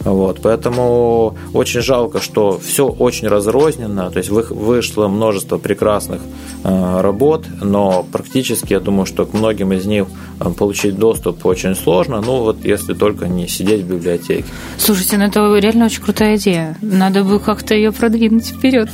[0.00, 6.20] Вот, поэтому очень жалко, что все очень разрозненно, то есть вышло множество прекрасных
[6.64, 10.06] э, работ, но практически я думаю, что к многим из них
[10.40, 14.44] э, получить доступ очень сложно, ну вот если только не сидеть в библиотеке.
[14.78, 16.76] Слушайте, ну это реально очень крутая идея.
[16.80, 18.88] Надо бы как-то ее продвинуть вперед.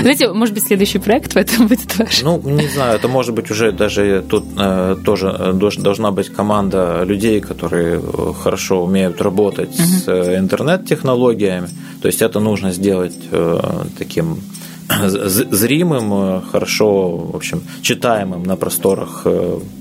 [0.00, 2.22] Знаете, может быть, следующий проект в этом будет ваш?
[2.22, 7.40] Ну, не знаю, это может быть уже даже тут э, тоже должна быть команда людей,
[7.40, 8.32] которые э,
[8.70, 9.84] хорошо умеют работать угу.
[9.84, 11.68] с э, интернет-технологиями.
[12.02, 13.60] То есть это нужно сделать э,
[13.98, 14.40] таким
[15.50, 19.26] зримым, э, хорошо, в общем, читаемым на просторах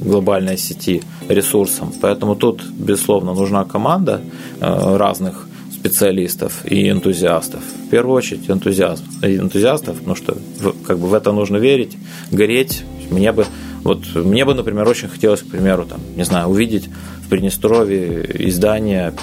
[0.02, 1.92] глобальной сети ресурсом.
[2.02, 4.22] Поэтому тут, безусловно, нужна команда
[4.60, 7.62] разных специалистов и энтузиастов.
[7.88, 10.38] В первую очередь энтузиаст, энтузиастов, потому что
[10.86, 11.98] как бы в это нужно верить,
[12.32, 12.84] гореть.
[13.12, 13.46] Мне бы,
[13.84, 16.90] вот, мне бы, например, очень хотелось, к примеру, там, не знаю, увидеть
[17.30, 19.14] Приднестровье издание,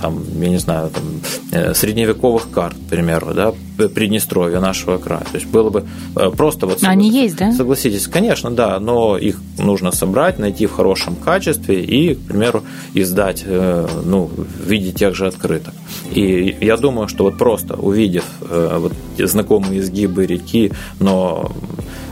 [0.00, 1.04] там, я не знаю, там,
[1.52, 3.54] э, средневековых карт, к примеру, да,
[3.88, 5.24] Приднестровья нашего края.
[5.30, 5.84] То есть было бы
[6.16, 6.78] э, просто вот...
[6.82, 7.52] Они есть, да?
[7.52, 12.62] Согласитесь, конечно, да, но их нужно собрать, найти в хорошем качестве и, к примеру,
[12.94, 15.74] издать э, ну, в виде тех же открыток.
[16.14, 21.52] И я думаю, что вот просто увидев вот знакомые изгибы реки, но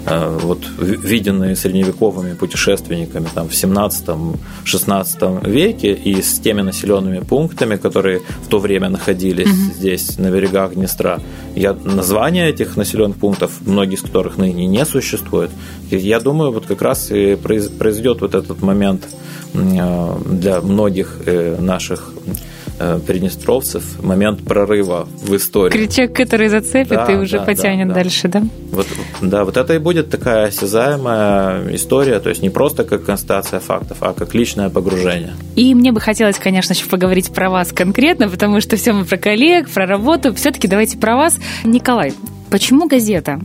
[0.06, 8.48] вот, виденные средневековыми путешественниками там, в 17-16 веке и с теми населенными пунктами, которые в
[8.48, 9.74] то время находились mm-hmm.
[9.74, 11.18] здесь, на берегах Днестра.
[11.54, 15.50] Я, названия этих населенных пунктов, многие из которых ныне не существует,
[15.90, 19.06] я думаю, вот как раз и произойдет вот этот момент
[19.54, 22.59] э, для многих э, наших Э,
[23.06, 25.72] приднестровцев момент прорыва в истории.
[25.72, 28.42] Крючок, который зацепит да, и уже да, потянет да, дальше, да?
[28.70, 28.86] Вот,
[29.20, 33.98] да, вот это и будет такая осязаемая история, то есть не просто как констатация фактов,
[34.00, 35.32] а как личное погружение.
[35.56, 39.16] И мне бы хотелось, конечно, еще поговорить про вас конкретно, потому что все мы про
[39.16, 40.34] коллег, про работу.
[40.34, 41.38] Все-таки давайте про вас.
[41.64, 42.12] Николай,
[42.50, 43.40] Почему газета?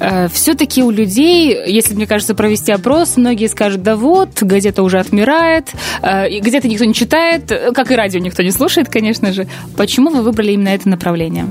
[0.00, 4.98] Э, Все-таки у людей, если, мне кажется, провести опрос, многие скажут, да вот, газета уже
[4.98, 5.72] отмирает,
[6.02, 9.48] э, газеты никто не читает, как и радио никто не слушает, конечно же.
[9.76, 11.46] Почему вы выбрали именно это направление?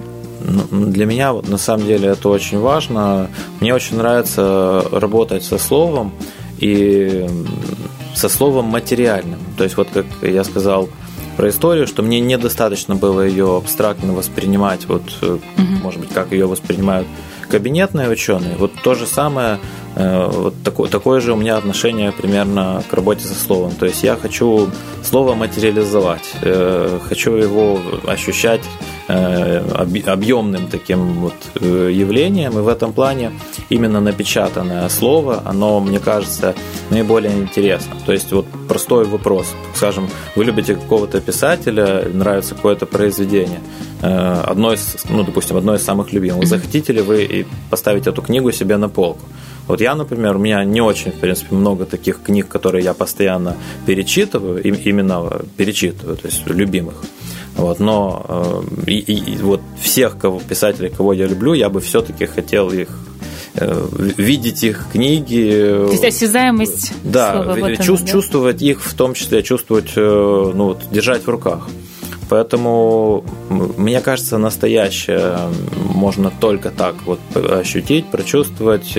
[0.71, 3.29] Ну, для меня вот, на самом деле это очень важно.
[3.59, 6.13] Мне очень нравится работать со словом
[6.59, 7.25] и
[8.15, 9.39] со словом материальным.
[9.57, 10.89] То есть вот как я сказал,
[11.37, 15.39] про историю, что мне недостаточно было ее абстрактно воспринимать, вот, угу.
[15.83, 17.07] может быть, как ее воспринимают
[17.49, 18.55] кабинетные ученые.
[18.57, 19.59] Вот то же самое,
[19.95, 23.71] э, вот такое, такое же у меня отношение примерно к работе со словом.
[23.71, 24.69] То есть я хочу
[25.03, 28.61] слово материализовать, э, хочу его ощущать
[29.07, 33.31] объемным таким вот э, явлением, и в этом плане
[33.69, 36.55] именно напечатанное слово, оно, мне кажется,
[36.89, 37.95] наиболее интересно.
[38.05, 43.59] То есть вот простой вопрос, скажем, вы любите какого-то писателя, нравится какое-то произведение,
[44.01, 46.45] э, одно из, ну, допустим, одно из самых любимых.
[46.47, 49.25] Захотите ли вы поставить эту книгу себе на полку?
[49.67, 53.55] Вот я, например, у меня не очень, в принципе, много таких книг, которые я постоянно
[53.85, 57.03] перечитываю, именно перечитываю, то есть любимых.
[57.57, 62.27] Вот, но э, и, и, вот всех кого, писателей, кого я люблю, я бы все-таки
[62.27, 62.87] хотел их
[63.55, 65.49] э, видеть их книги.
[65.51, 66.93] То есть осязаемость.
[67.03, 67.75] Да, слова, да?
[67.77, 71.67] чувствовать их, в том числе чувствовать, э, ну вот, держать в руках.
[72.29, 75.37] Поэтому, мне кажется, настоящее
[75.93, 78.97] можно только так вот ощутить, прочувствовать.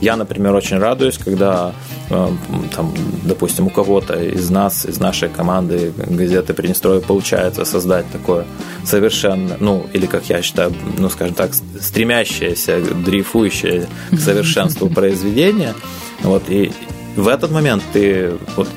[0.00, 1.72] Я, например, очень радуюсь, когда,
[2.10, 2.28] э,
[2.74, 8.46] там, допустим, у кого-то из нас, из нашей команды газеты Приднестровье получается создать такое
[8.84, 15.74] совершенно, ну, или, как я считаю, ну, скажем так, стремящееся, дрейфующее к совершенству произведение.
[16.22, 16.72] Вот, и
[17.18, 18.68] в этот момент ты, вот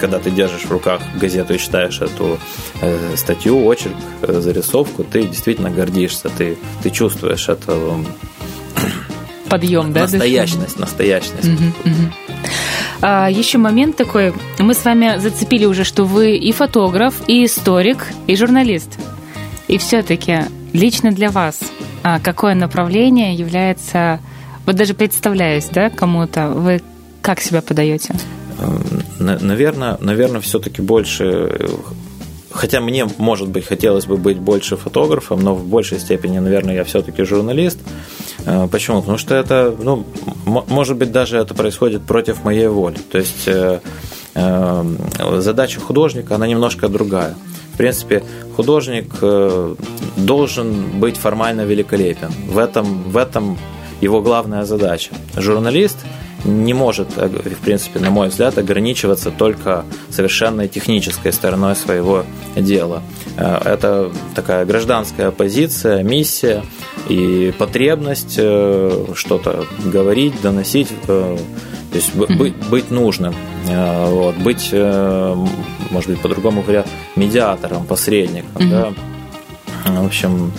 [0.00, 2.38] когда ты держишь в руках газету и читаешь эту
[2.80, 7.78] э, статью, очерк, э, зарисовку, ты действительно гордишься, ты, ты чувствуешь это
[9.50, 10.02] подъем, да?
[10.02, 11.48] Настоящность, настоящность.
[11.48, 12.12] Угу, угу.
[13.02, 14.32] А, еще момент такой.
[14.58, 18.98] Мы с вами зацепили уже, что вы и фотограф, и историк, и журналист.
[19.68, 21.60] И все-таки лично для вас
[22.02, 24.20] а, какое направление является...
[24.64, 26.80] Вот даже представляюсь, да, кому-то, вы
[27.22, 28.14] как себя подаете?
[29.18, 31.70] Наверное, наверное, все-таки больше
[32.52, 36.84] хотя мне, может быть, хотелось бы быть больше фотографом, но в большей степени, наверное, я
[36.84, 37.78] все-таки журналист.
[38.44, 39.00] Э, почему?
[39.00, 40.04] Потому что это, ну,
[40.44, 42.98] может быть, даже это происходит против моей воли.
[43.10, 43.80] То есть э,
[44.34, 44.84] э,
[45.38, 47.34] задача художника, она немножко другая.
[47.72, 48.22] В принципе,
[48.54, 49.14] художник
[50.16, 52.30] должен быть формально великолепен.
[52.48, 53.56] В этом, в этом
[54.02, 55.12] его главная задача.
[55.36, 55.96] Журналист–
[56.44, 62.24] не может, э, в принципе, на мой взгляд, ограничиваться только совершенно технической стороной своего
[62.56, 63.02] дела.
[63.36, 66.64] Э, это такая гражданская позиция, миссия
[67.08, 71.38] и потребность э, что-то говорить, доносить, то
[71.92, 73.34] есть быть, быть нужным,
[73.66, 78.62] вот, быть, может быть, по-другому говоря, медиатором, посредником.
[78.62, 78.94] Mm-hmm.
[79.84, 79.92] Да?
[80.00, 80.52] В общем,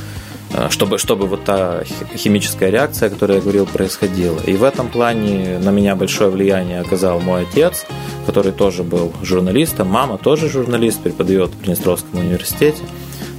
[0.70, 1.84] чтобы, чтобы вот та
[2.16, 4.40] химическая реакция, о которой я говорил, происходила.
[4.46, 7.86] И в этом плане на меня большое влияние оказал мой отец,
[8.26, 12.82] который тоже был журналистом, мама тоже журналист, преподает в Приднестровском университете.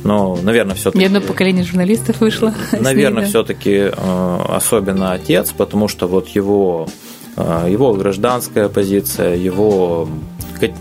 [0.04, 1.02] Но, наверное, все-таки...
[1.02, 2.54] Ни одно поколение журналистов вышло.
[2.72, 3.28] Наверное, да?
[3.28, 6.88] все-таки э, особенно отец, потому что вот его,
[7.36, 10.06] э, его гражданская позиция, его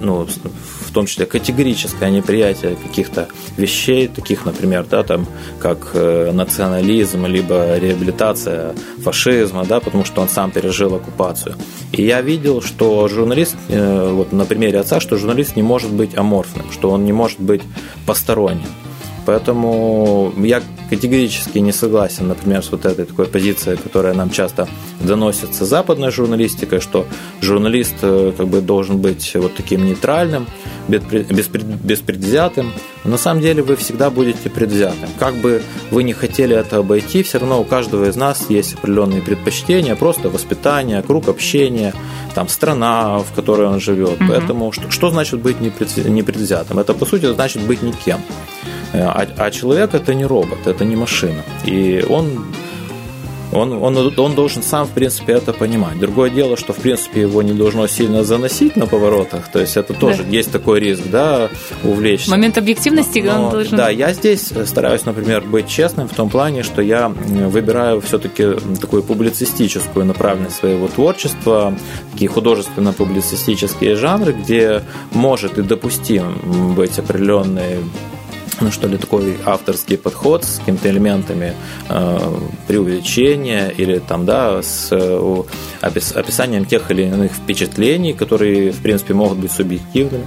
[0.01, 0.27] ну,
[0.93, 3.27] том числе категорическое неприятие каких-то
[3.58, 5.25] вещей, таких, например, да, там,
[5.60, 11.56] как э, национализм, либо реабилитация фашизма, да, потому что он сам пережил оккупацию.
[11.91, 16.17] И я видел, что журналист, э, вот на примере отца, что журналист не может быть
[16.17, 17.61] аморфным, что он не может быть
[18.05, 18.70] посторонним.
[19.26, 20.61] Поэтому я
[20.95, 24.67] категорически не согласен, например, с вот этой такой позицией, которая нам часто
[25.01, 27.07] доносится западной журналистикой, что
[27.41, 30.45] журналист э, как бы должен быть вот таким нейтральным,
[30.87, 32.71] беспредвзятым.
[33.03, 35.09] Но на самом деле вы всегда будете предвзятым.
[35.17, 39.21] Как бы вы не хотели это обойти, все равно у каждого из нас есть определенные
[39.21, 41.93] предпочтения, просто воспитание, круг общения,
[42.35, 44.21] там страна, в которой он живет.
[44.21, 44.25] Угу.
[44.29, 46.77] Поэтому что, что значит быть непредвзятым?
[46.77, 48.19] Это по сути значит быть никем.
[48.93, 51.43] Э, а, а человек это не робот, это не машина.
[51.65, 52.45] И он
[53.53, 55.99] он, он, он должен сам, в принципе, это понимать.
[55.99, 59.51] Другое дело, что, в принципе, его не должно сильно заносить на поворотах.
[59.51, 60.29] То есть это тоже да.
[60.29, 61.49] есть такой риск, да,
[61.84, 62.31] увлечься.
[62.31, 63.77] Момент объективности Но, он должен...
[63.77, 69.03] Да, я здесь стараюсь, например, быть честным в том плане, что я выбираю все-таки такую
[69.03, 71.77] публицистическую направленность своего творчества,
[72.11, 74.81] такие художественно-публицистические жанры, где
[75.11, 77.77] может и допустим быть определенный
[78.64, 81.53] ну что ли, такой авторский подход с какими-то элементами
[81.89, 82.20] э,
[82.68, 85.43] преувеличения или там, да, с э,
[85.82, 90.26] опис, описанием тех или иных впечатлений, которые, в принципе, могут быть субъективными.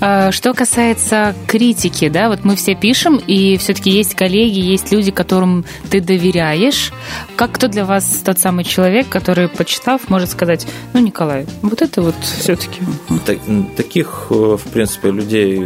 [0.00, 5.10] А, что касается критики, да, вот мы все пишем, и все-таки есть коллеги, есть люди,
[5.10, 6.92] которым ты доверяешь.
[7.36, 12.02] Как кто для вас тот самый человек, который, почитав, может сказать, ну, Николай, вот это
[12.02, 12.80] вот все-таки...
[13.76, 15.58] Таких, э, в принципе, людей,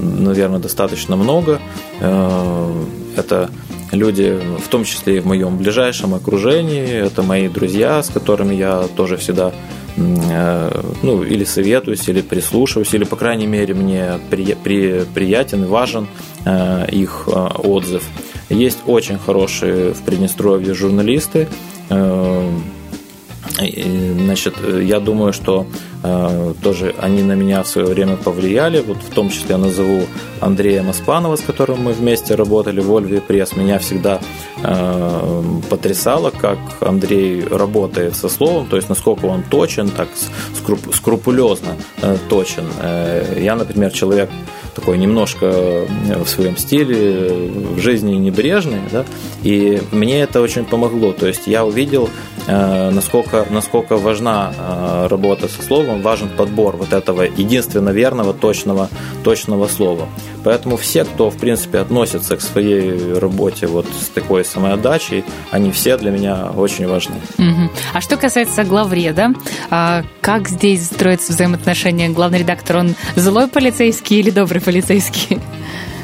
[0.00, 1.60] наверное, достаточно много.
[2.00, 2.84] Э,
[3.16, 3.50] это
[3.92, 8.84] люди, в том числе и в моем ближайшем окружении, это мои друзья, с которыми я
[8.96, 15.04] тоже всегда Э, ну, или советуюсь, или прислушиваюсь, или, по крайней мере, мне при, при,
[15.14, 16.06] приятен и важен
[16.44, 18.04] э, их э, отзыв.
[18.48, 21.48] Есть очень хорошие в Приднестровье журналисты,
[23.56, 25.66] Значит, я думаю, что
[26.02, 28.80] э, тоже они на меня в свое время повлияли.
[28.80, 30.02] Вот в том числе я назову
[30.40, 33.56] Андрея Маспанова, с которым мы вместе работали в Ольве Пресс.
[33.56, 34.20] Меня всегда
[34.62, 40.08] э, потрясало, как Андрей работает со словом, то есть насколько он точен, так
[40.56, 42.66] скруп, скрупулезно э, точен.
[42.80, 44.30] Э, я, например, человек
[44.78, 49.04] такой немножко э, в своем стиле, в жизни небрежный, да,
[49.42, 51.12] и мне это очень помогло.
[51.12, 52.08] То есть я увидел,
[52.46, 58.88] э, насколько, насколько важна э, работа со словом, важен подбор вот этого единственно верного, точного,
[59.24, 60.06] точного слова.
[60.44, 65.96] Поэтому все, кто, в принципе, относится к своей работе вот с такой самоотдачей, они все
[65.96, 67.16] для меня очень важны.
[67.38, 67.70] Угу.
[67.94, 69.32] А что касается главреда,
[69.70, 72.08] а как здесь строятся взаимоотношения?
[72.08, 75.38] Главный редактор, он злой полицейский или добрый полицейский?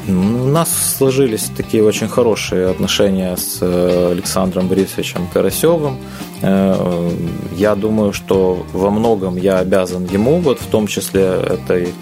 [0.07, 5.97] У нас сложились такие очень хорошие отношения с э, Александром Борисовичем Карасевым.
[6.43, 7.09] Э,
[7.55, 11.93] я думаю, что во многом я обязан ему, вот в том числе этой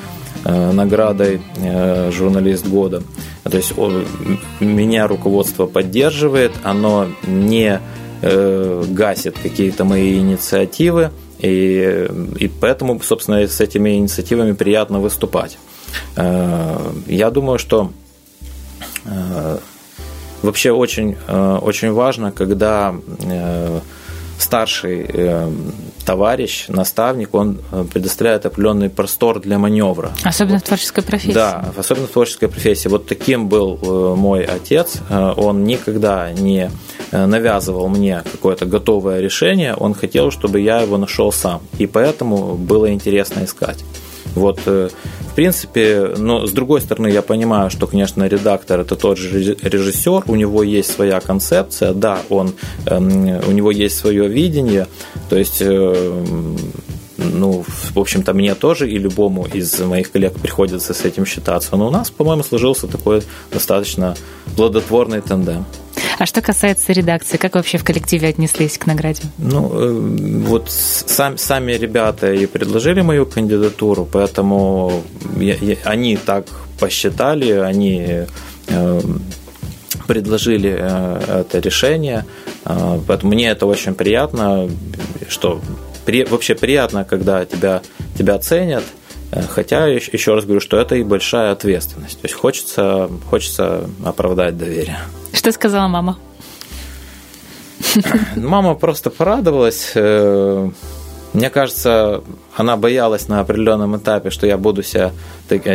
[0.46, 1.42] наградой
[2.12, 3.04] журналист года.
[3.44, 3.74] То есть
[4.60, 7.80] меня руководство поддерживает, оно не
[8.22, 15.58] гасит какие-то мои инициативы, и, и поэтому, собственно, с этими инициативами приятно выступать.
[16.16, 17.92] Э, я думаю, что
[19.06, 19.58] э,
[20.42, 22.96] вообще очень, э, очень важно, когда
[24.40, 25.06] старший
[26.06, 27.60] товарищ, наставник, он
[27.92, 30.12] предоставляет определенный простор для маневра.
[30.24, 30.64] Особенно вот.
[30.64, 31.34] в творческой профессии.
[31.34, 32.88] Да, особенно в творческой профессии.
[32.90, 34.98] Вот таким был мой отец.
[35.10, 36.70] Он никогда не
[37.12, 39.76] навязывал мне какое-то готовое решение.
[39.76, 41.62] Он хотел, чтобы я его нашел сам.
[41.78, 43.84] И поэтому было интересно искать.
[44.36, 44.90] Вот, э,
[45.32, 50.24] в принципе, но с другой стороны, я понимаю, что, конечно, редактор это тот же режиссер,
[50.28, 52.54] у него есть своя концепция, да, он,
[52.86, 54.88] эм, у него есть свое видение,
[55.30, 56.24] то есть э,
[57.18, 57.64] ну,
[57.94, 61.76] в общем-то, мне тоже и любому из моих коллег приходится с этим считаться.
[61.76, 64.16] Но у нас, по-моему, сложился такой достаточно
[64.56, 65.66] плодотворный тандем.
[66.20, 69.24] А что касается редакции, как вообще в коллективе отнеслись к награде?
[69.38, 69.92] Ну, э,
[70.46, 75.04] вот сам, сами ребята и предложили мою кандидатуру, поэтому
[75.38, 76.46] я, я, они так
[76.80, 78.26] посчитали, они
[78.68, 79.02] э,
[80.08, 82.26] предложили э, это решение,
[82.66, 84.70] э, поэтому мне это очень приятно,
[85.30, 85.62] что
[86.06, 87.82] при, вообще приятно, когда тебя,
[88.18, 88.84] тебя ценят,
[89.50, 92.22] Хотя, еще раз говорю, что это и большая ответственность.
[92.22, 95.00] То есть хочется, хочется оправдать доверие.
[95.34, 96.18] Что сказала мама?
[98.36, 99.92] Мама просто порадовалась.
[99.96, 100.70] Э,
[101.34, 102.24] мне кажется,
[102.56, 105.12] она боялась на определенном этапе, что я буду себя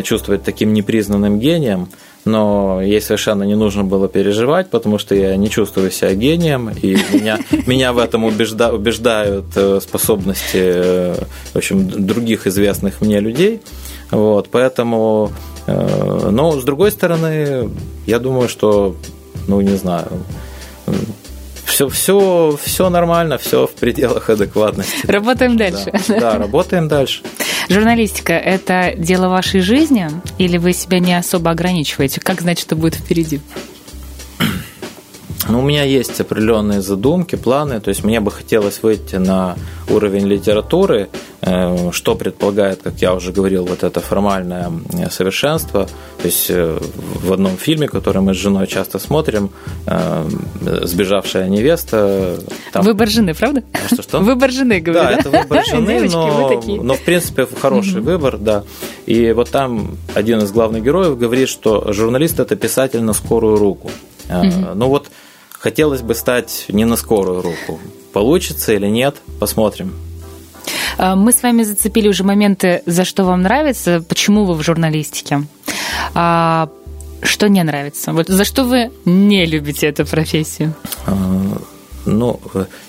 [0.03, 1.89] чувствовать таким непризнанным гением,
[2.29, 6.97] но ей совершенно не нужно было переживать, потому что я не чувствую себя гением, и
[7.13, 11.15] меня, меня в этом убежда, убеждают э, способности э,
[11.53, 13.61] в общем, других известных мне людей.
[14.11, 15.33] Вот, поэтому,
[15.67, 17.71] э, но с другой стороны,
[18.07, 18.95] я думаю, что,
[19.47, 20.09] ну не знаю,
[21.69, 25.07] все, все, все нормально, все в пределах адекватности.
[25.07, 25.93] Работаем дальше.
[26.09, 27.23] Да, да работаем дальше.
[27.69, 30.09] Журналистика– это дело вашей жизни
[30.39, 32.21] или вы себя не особо ограничиваете?
[32.21, 33.41] Как знать, что будет впереди?
[35.49, 37.81] Ну, у меня есть определенные задумки, планы.
[37.81, 39.57] То есть мне бы хотелось выйти на
[39.89, 41.09] уровень литературы,
[41.41, 45.89] что предполагает, как я уже говорил, вот это формальное э, совершенство.
[46.21, 49.51] То есть э, в одном фильме, который мы с женой часто смотрим,
[50.61, 52.39] «Сбежавшая невеста».
[52.73, 52.85] Там...
[52.85, 53.63] Выбор жены, правда?
[53.87, 54.19] Что, что?
[54.19, 55.05] Выбор жены, говорю.
[55.05, 58.65] Да, это выбор жены, но, но в принципе хороший выбор, да.
[59.07, 63.91] И вот там один из главных героев говорит, что журналист– это писатель на скорую руку.
[64.29, 65.09] Ну вот
[65.53, 67.79] хотелось бы стать не на скорую руку.
[68.13, 69.93] Получится или нет, посмотрим.
[70.97, 75.43] А, мы с вами зацепили уже моменты, за что вам нравится, почему вы в журналистике.
[76.15, 76.69] А
[77.23, 78.13] что не нравится?
[78.13, 80.75] Вот за что вы не любите эту профессию?
[81.07, 81.17] А,
[82.07, 82.41] ну,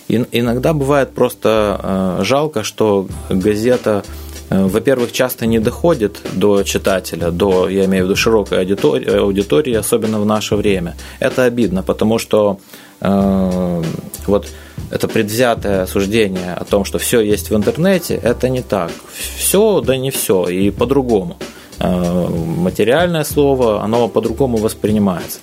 [0.08, 4.04] иногда бывает просто а, жалко, что газета
[4.50, 9.74] Э, во-первых, часто не доходит до читателя, до, я имею в виду, широкой аудитории, аудитории
[9.74, 10.96] особенно в наше время.
[11.20, 12.60] Это обидно, потому что
[13.02, 13.84] э,
[14.28, 14.48] вот
[14.90, 18.92] это предвзятое суждение о том, что все есть в интернете, это не так.
[19.38, 21.38] Все, да не все, и по-другому.
[21.80, 25.40] Э, материальное слово, оно по-другому воспринимается.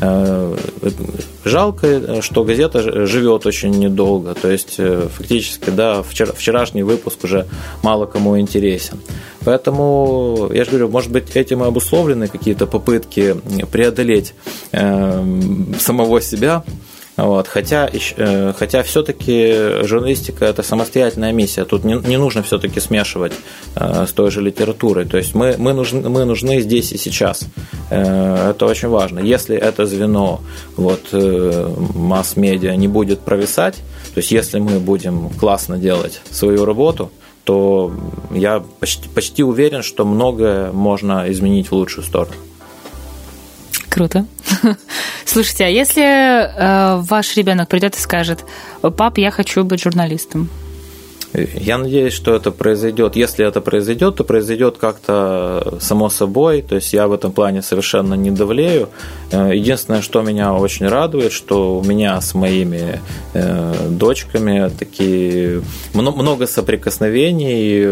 [0.00, 0.56] Э,
[1.44, 7.46] жалко, что газета живет очень недолго, то есть э, фактически, да, вчерашний выпуск уже
[7.82, 9.00] мало кому интересен.
[9.44, 13.36] Поэтому, я же говорю, может быть, этим и обусловлены какие-то попытки
[13.72, 14.34] преодолеть
[14.70, 16.62] самого себя,
[17.16, 17.48] вот.
[17.48, 21.64] Хотя, э, хотя все-таки журналистика– это самостоятельная миссия.
[21.64, 23.32] Тут не, не нужно все-таки смешивать
[23.74, 25.04] э, с той же литературой.
[25.04, 27.44] То есть мы, мы, нужны, мы нужны здесь и сейчас.
[27.90, 29.20] Э, это очень важно.
[29.20, 30.40] Если это звено
[30.76, 33.76] вот, масс-медиа не будет провисать,
[34.14, 37.10] то есть если мы будем классно делать свою работу,
[37.44, 37.92] то
[38.32, 42.34] я почти, почти уверен, что многое можно изменить в лучшую сторону.
[43.90, 44.24] Круто.
[45.24, 48.44] Слушайте, а если э, ваш ребенок придет и скажет,
[48.96, 50.48] пап, я хочу быть журналистом,
[51.32, 53.14] я надеюсь, что это произойдет.
[53.14, 56.62] Если это произойдет, то произойдет как-то само собой.
[56.62, 58.88] То есть я в этом плане совершенно не давлею.
[59.30, 63.00] Э, единственное, что меня очень радует, что у меня с моими
[63.34, 65.62] э, дочками такие
[65.94, 67.88] много соприкосновений,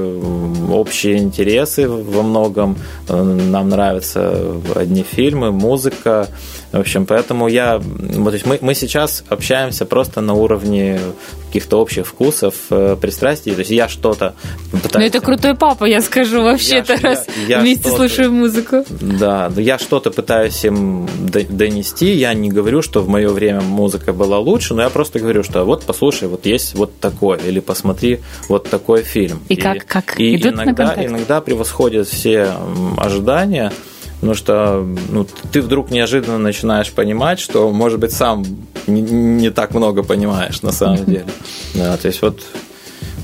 [0.72, 2.76] общие интересы во многом.
[3.08, 6.28] Э, нам нравятся одни фильмы, музыка.
[6.72, 11.00] В общем, поэтому я, то есть мы, мы сейчас общаемся просто на уровне
[11.48, 13.52] каких-то общих вкусов, э, пристрастий.
[13.52, 14.34] То есть я что-то
[14.70, 14.94] пытаюсь...
[14.94, 18.84] Ну, это крутой папа, я скажу, вообще-то, раз я, я вместе слушаю музыку.
[18.88, 21.08] Да, я что-то пытаюсь им
[21.48, 22.12] донести.
[22.12, 25.64] Я не говорю, что в мое время музыка была лучше, но я просто говорю, что
[25.64, 29.40] вот послушай, вот есть вот такой, или посмотри вот такой фильм.
[29.48, 32.52] И, и как, как и идут иногда, иногда превосходят все
[32.96, 33.72] ожидания.
[34.20, 38.44] Потому что ну, ты вдруг неожиданно начинаешь понимать, что, может быть, сам
[38.88, 41.26] не, не так много понимаешь на самом деле.
[41.74, 42.42] Да, то есть вот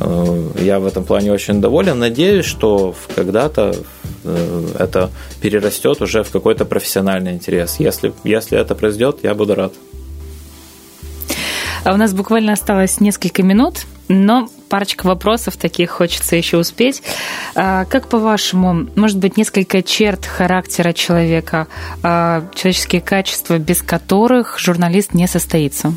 [0.00, 1.98] э, я в этом плане очень доволен.
[1.98, 3.74] Надеюсь, что когда-то
[4.24, 5.10] э, это
[5.40, 7.76] перерастет уже в какой-то профессиональный интерес.
[7.78, 9.72] Если, если это произойдет, я буду рад.
[11.84, 17.02] А у нас буквально осталось несколько минут, но парочка вопросов таких хочется еще успеть.
[17.54, 21.68] А, как по-вашему, может быть, несколько черт характера человека,
[22.02, 25.94] а, человеческие качества, без которых журналист не состоится?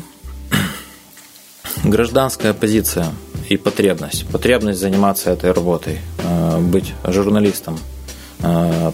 [1.84, 3.06] Гражданская позиция
[3.48, 4.26] и потребность.
[4.28, 7.78] Потребность заниматься этой работой, а, быть журналистом,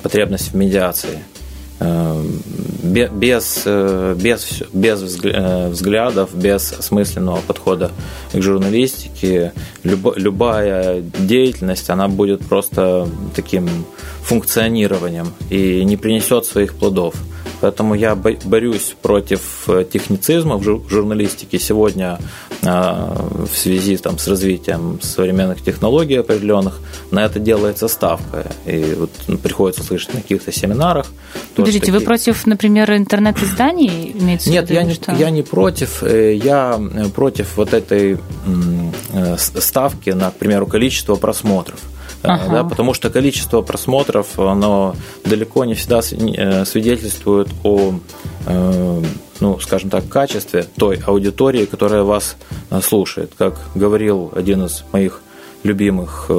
[0.03, 1.23] потребность в медиации–
[1.81, 7.91] без, э, без, без э, взглядов, без осмысленного подхода
[8.33, 9.53] к журналистике,
[9.83, 13.69] любая деятельность, она будет просто таким
[14.23, 17.15] функционированием и не принесет своих плодов.
[17.61, 21.59] Поэтому я борюсь против э, техницизма в журналистике.
[21.59, 22.19] Сегодня
[22.65, 28.47] в связи там, с развитием современных технологий определенных на это делается ставка.
[28.67, 31.07] И вот ну, приходится слышать на каких-то семинарах.
[31.55, 34.15] Подождите, вы против, например, интернет-изданий?
[34.15, 36.03] Нет, я не, я не против.
[36.03, 36.81] Э, я
[37.15, 38.19] против вот этой
[39.37, 41.81] ставки на, к примеру, количество просмотров.
[42.23, 42.49] Ага.
[42.51, 47.95] Да, потому что количество просмотров, оно далеко не всегда свидетельствует о,
[49.41, 52.37] ну, скажем так, качестве той аудитории, которая вас
[52.83, 53.33] слушает.
[53.37, 55.21] Как говорил один из моих
[55.63, 56.31] любимых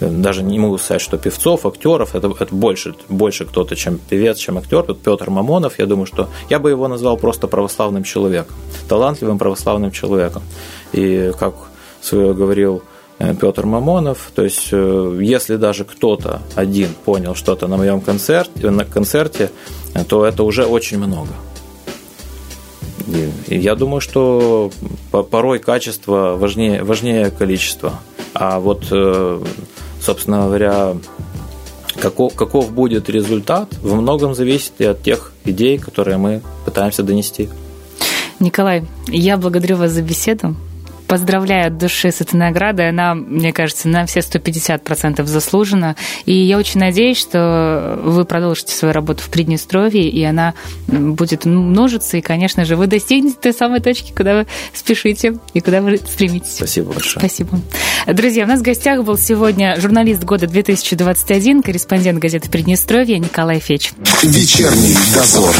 [0.00, 4.58] даже не могу сказать, что певцов, актеров, это, это больше, больше кто-то, чем певец, чем
[4.58, 4.84] актер.
[4.86, 8.54] Вот Петр Мамонов, я думаю, что я бы его назвал просто православным человеком,
[8.88, 10.42] талантливым православным человеком.
[10.92, 11.54] И как
[12.02, 12.82] свое говорил
[13.18, 18.70] э, Петр Мамонов, то есть э, если даже кто-то один понял что-то на моем концерте,
[18.70, 19.50] на концерте,
[20.08, 21.30] то это уже очень много.
[23.46, 24.70] Я думаю, что
[25.10, 28.00] порой качество важнее, важнее количества.
[28.34, 29.40] А вот э,
[30.06, 30.96] собственно говоря,
[32.00, 37.48] каков, каков будет результат, во многом зависит и от тех идей, которые мы пытаемся донести.
[38.38, 40.54] Николай, я благодарю вас за беседу.
[41.06, 42.88] Поздравляю от души с этой наградой.
[42.88, 45.96] Она, мне кажется, на все 150% заслужена.
[46.24, 50.54] И я очень надеюсь, что вы продолжите свою работу в Приднестровье, и она
[50.86, 52.16] будет множиться.
[52.16, 56.56] И, конечно же, вы достигнете той самой точки, куда вы спешите и куда вы стремитесь.
[56.56, 57.20] Спасибо большое.
[57.20, 57.60] Спасибо.
[58.06, 63.92] Друзья, у нас в гостях был сегодня журналист года 2021, корреспондент газеты Приднестровье Николай Феч.
[64.22, 65.54] Вечерний дозор.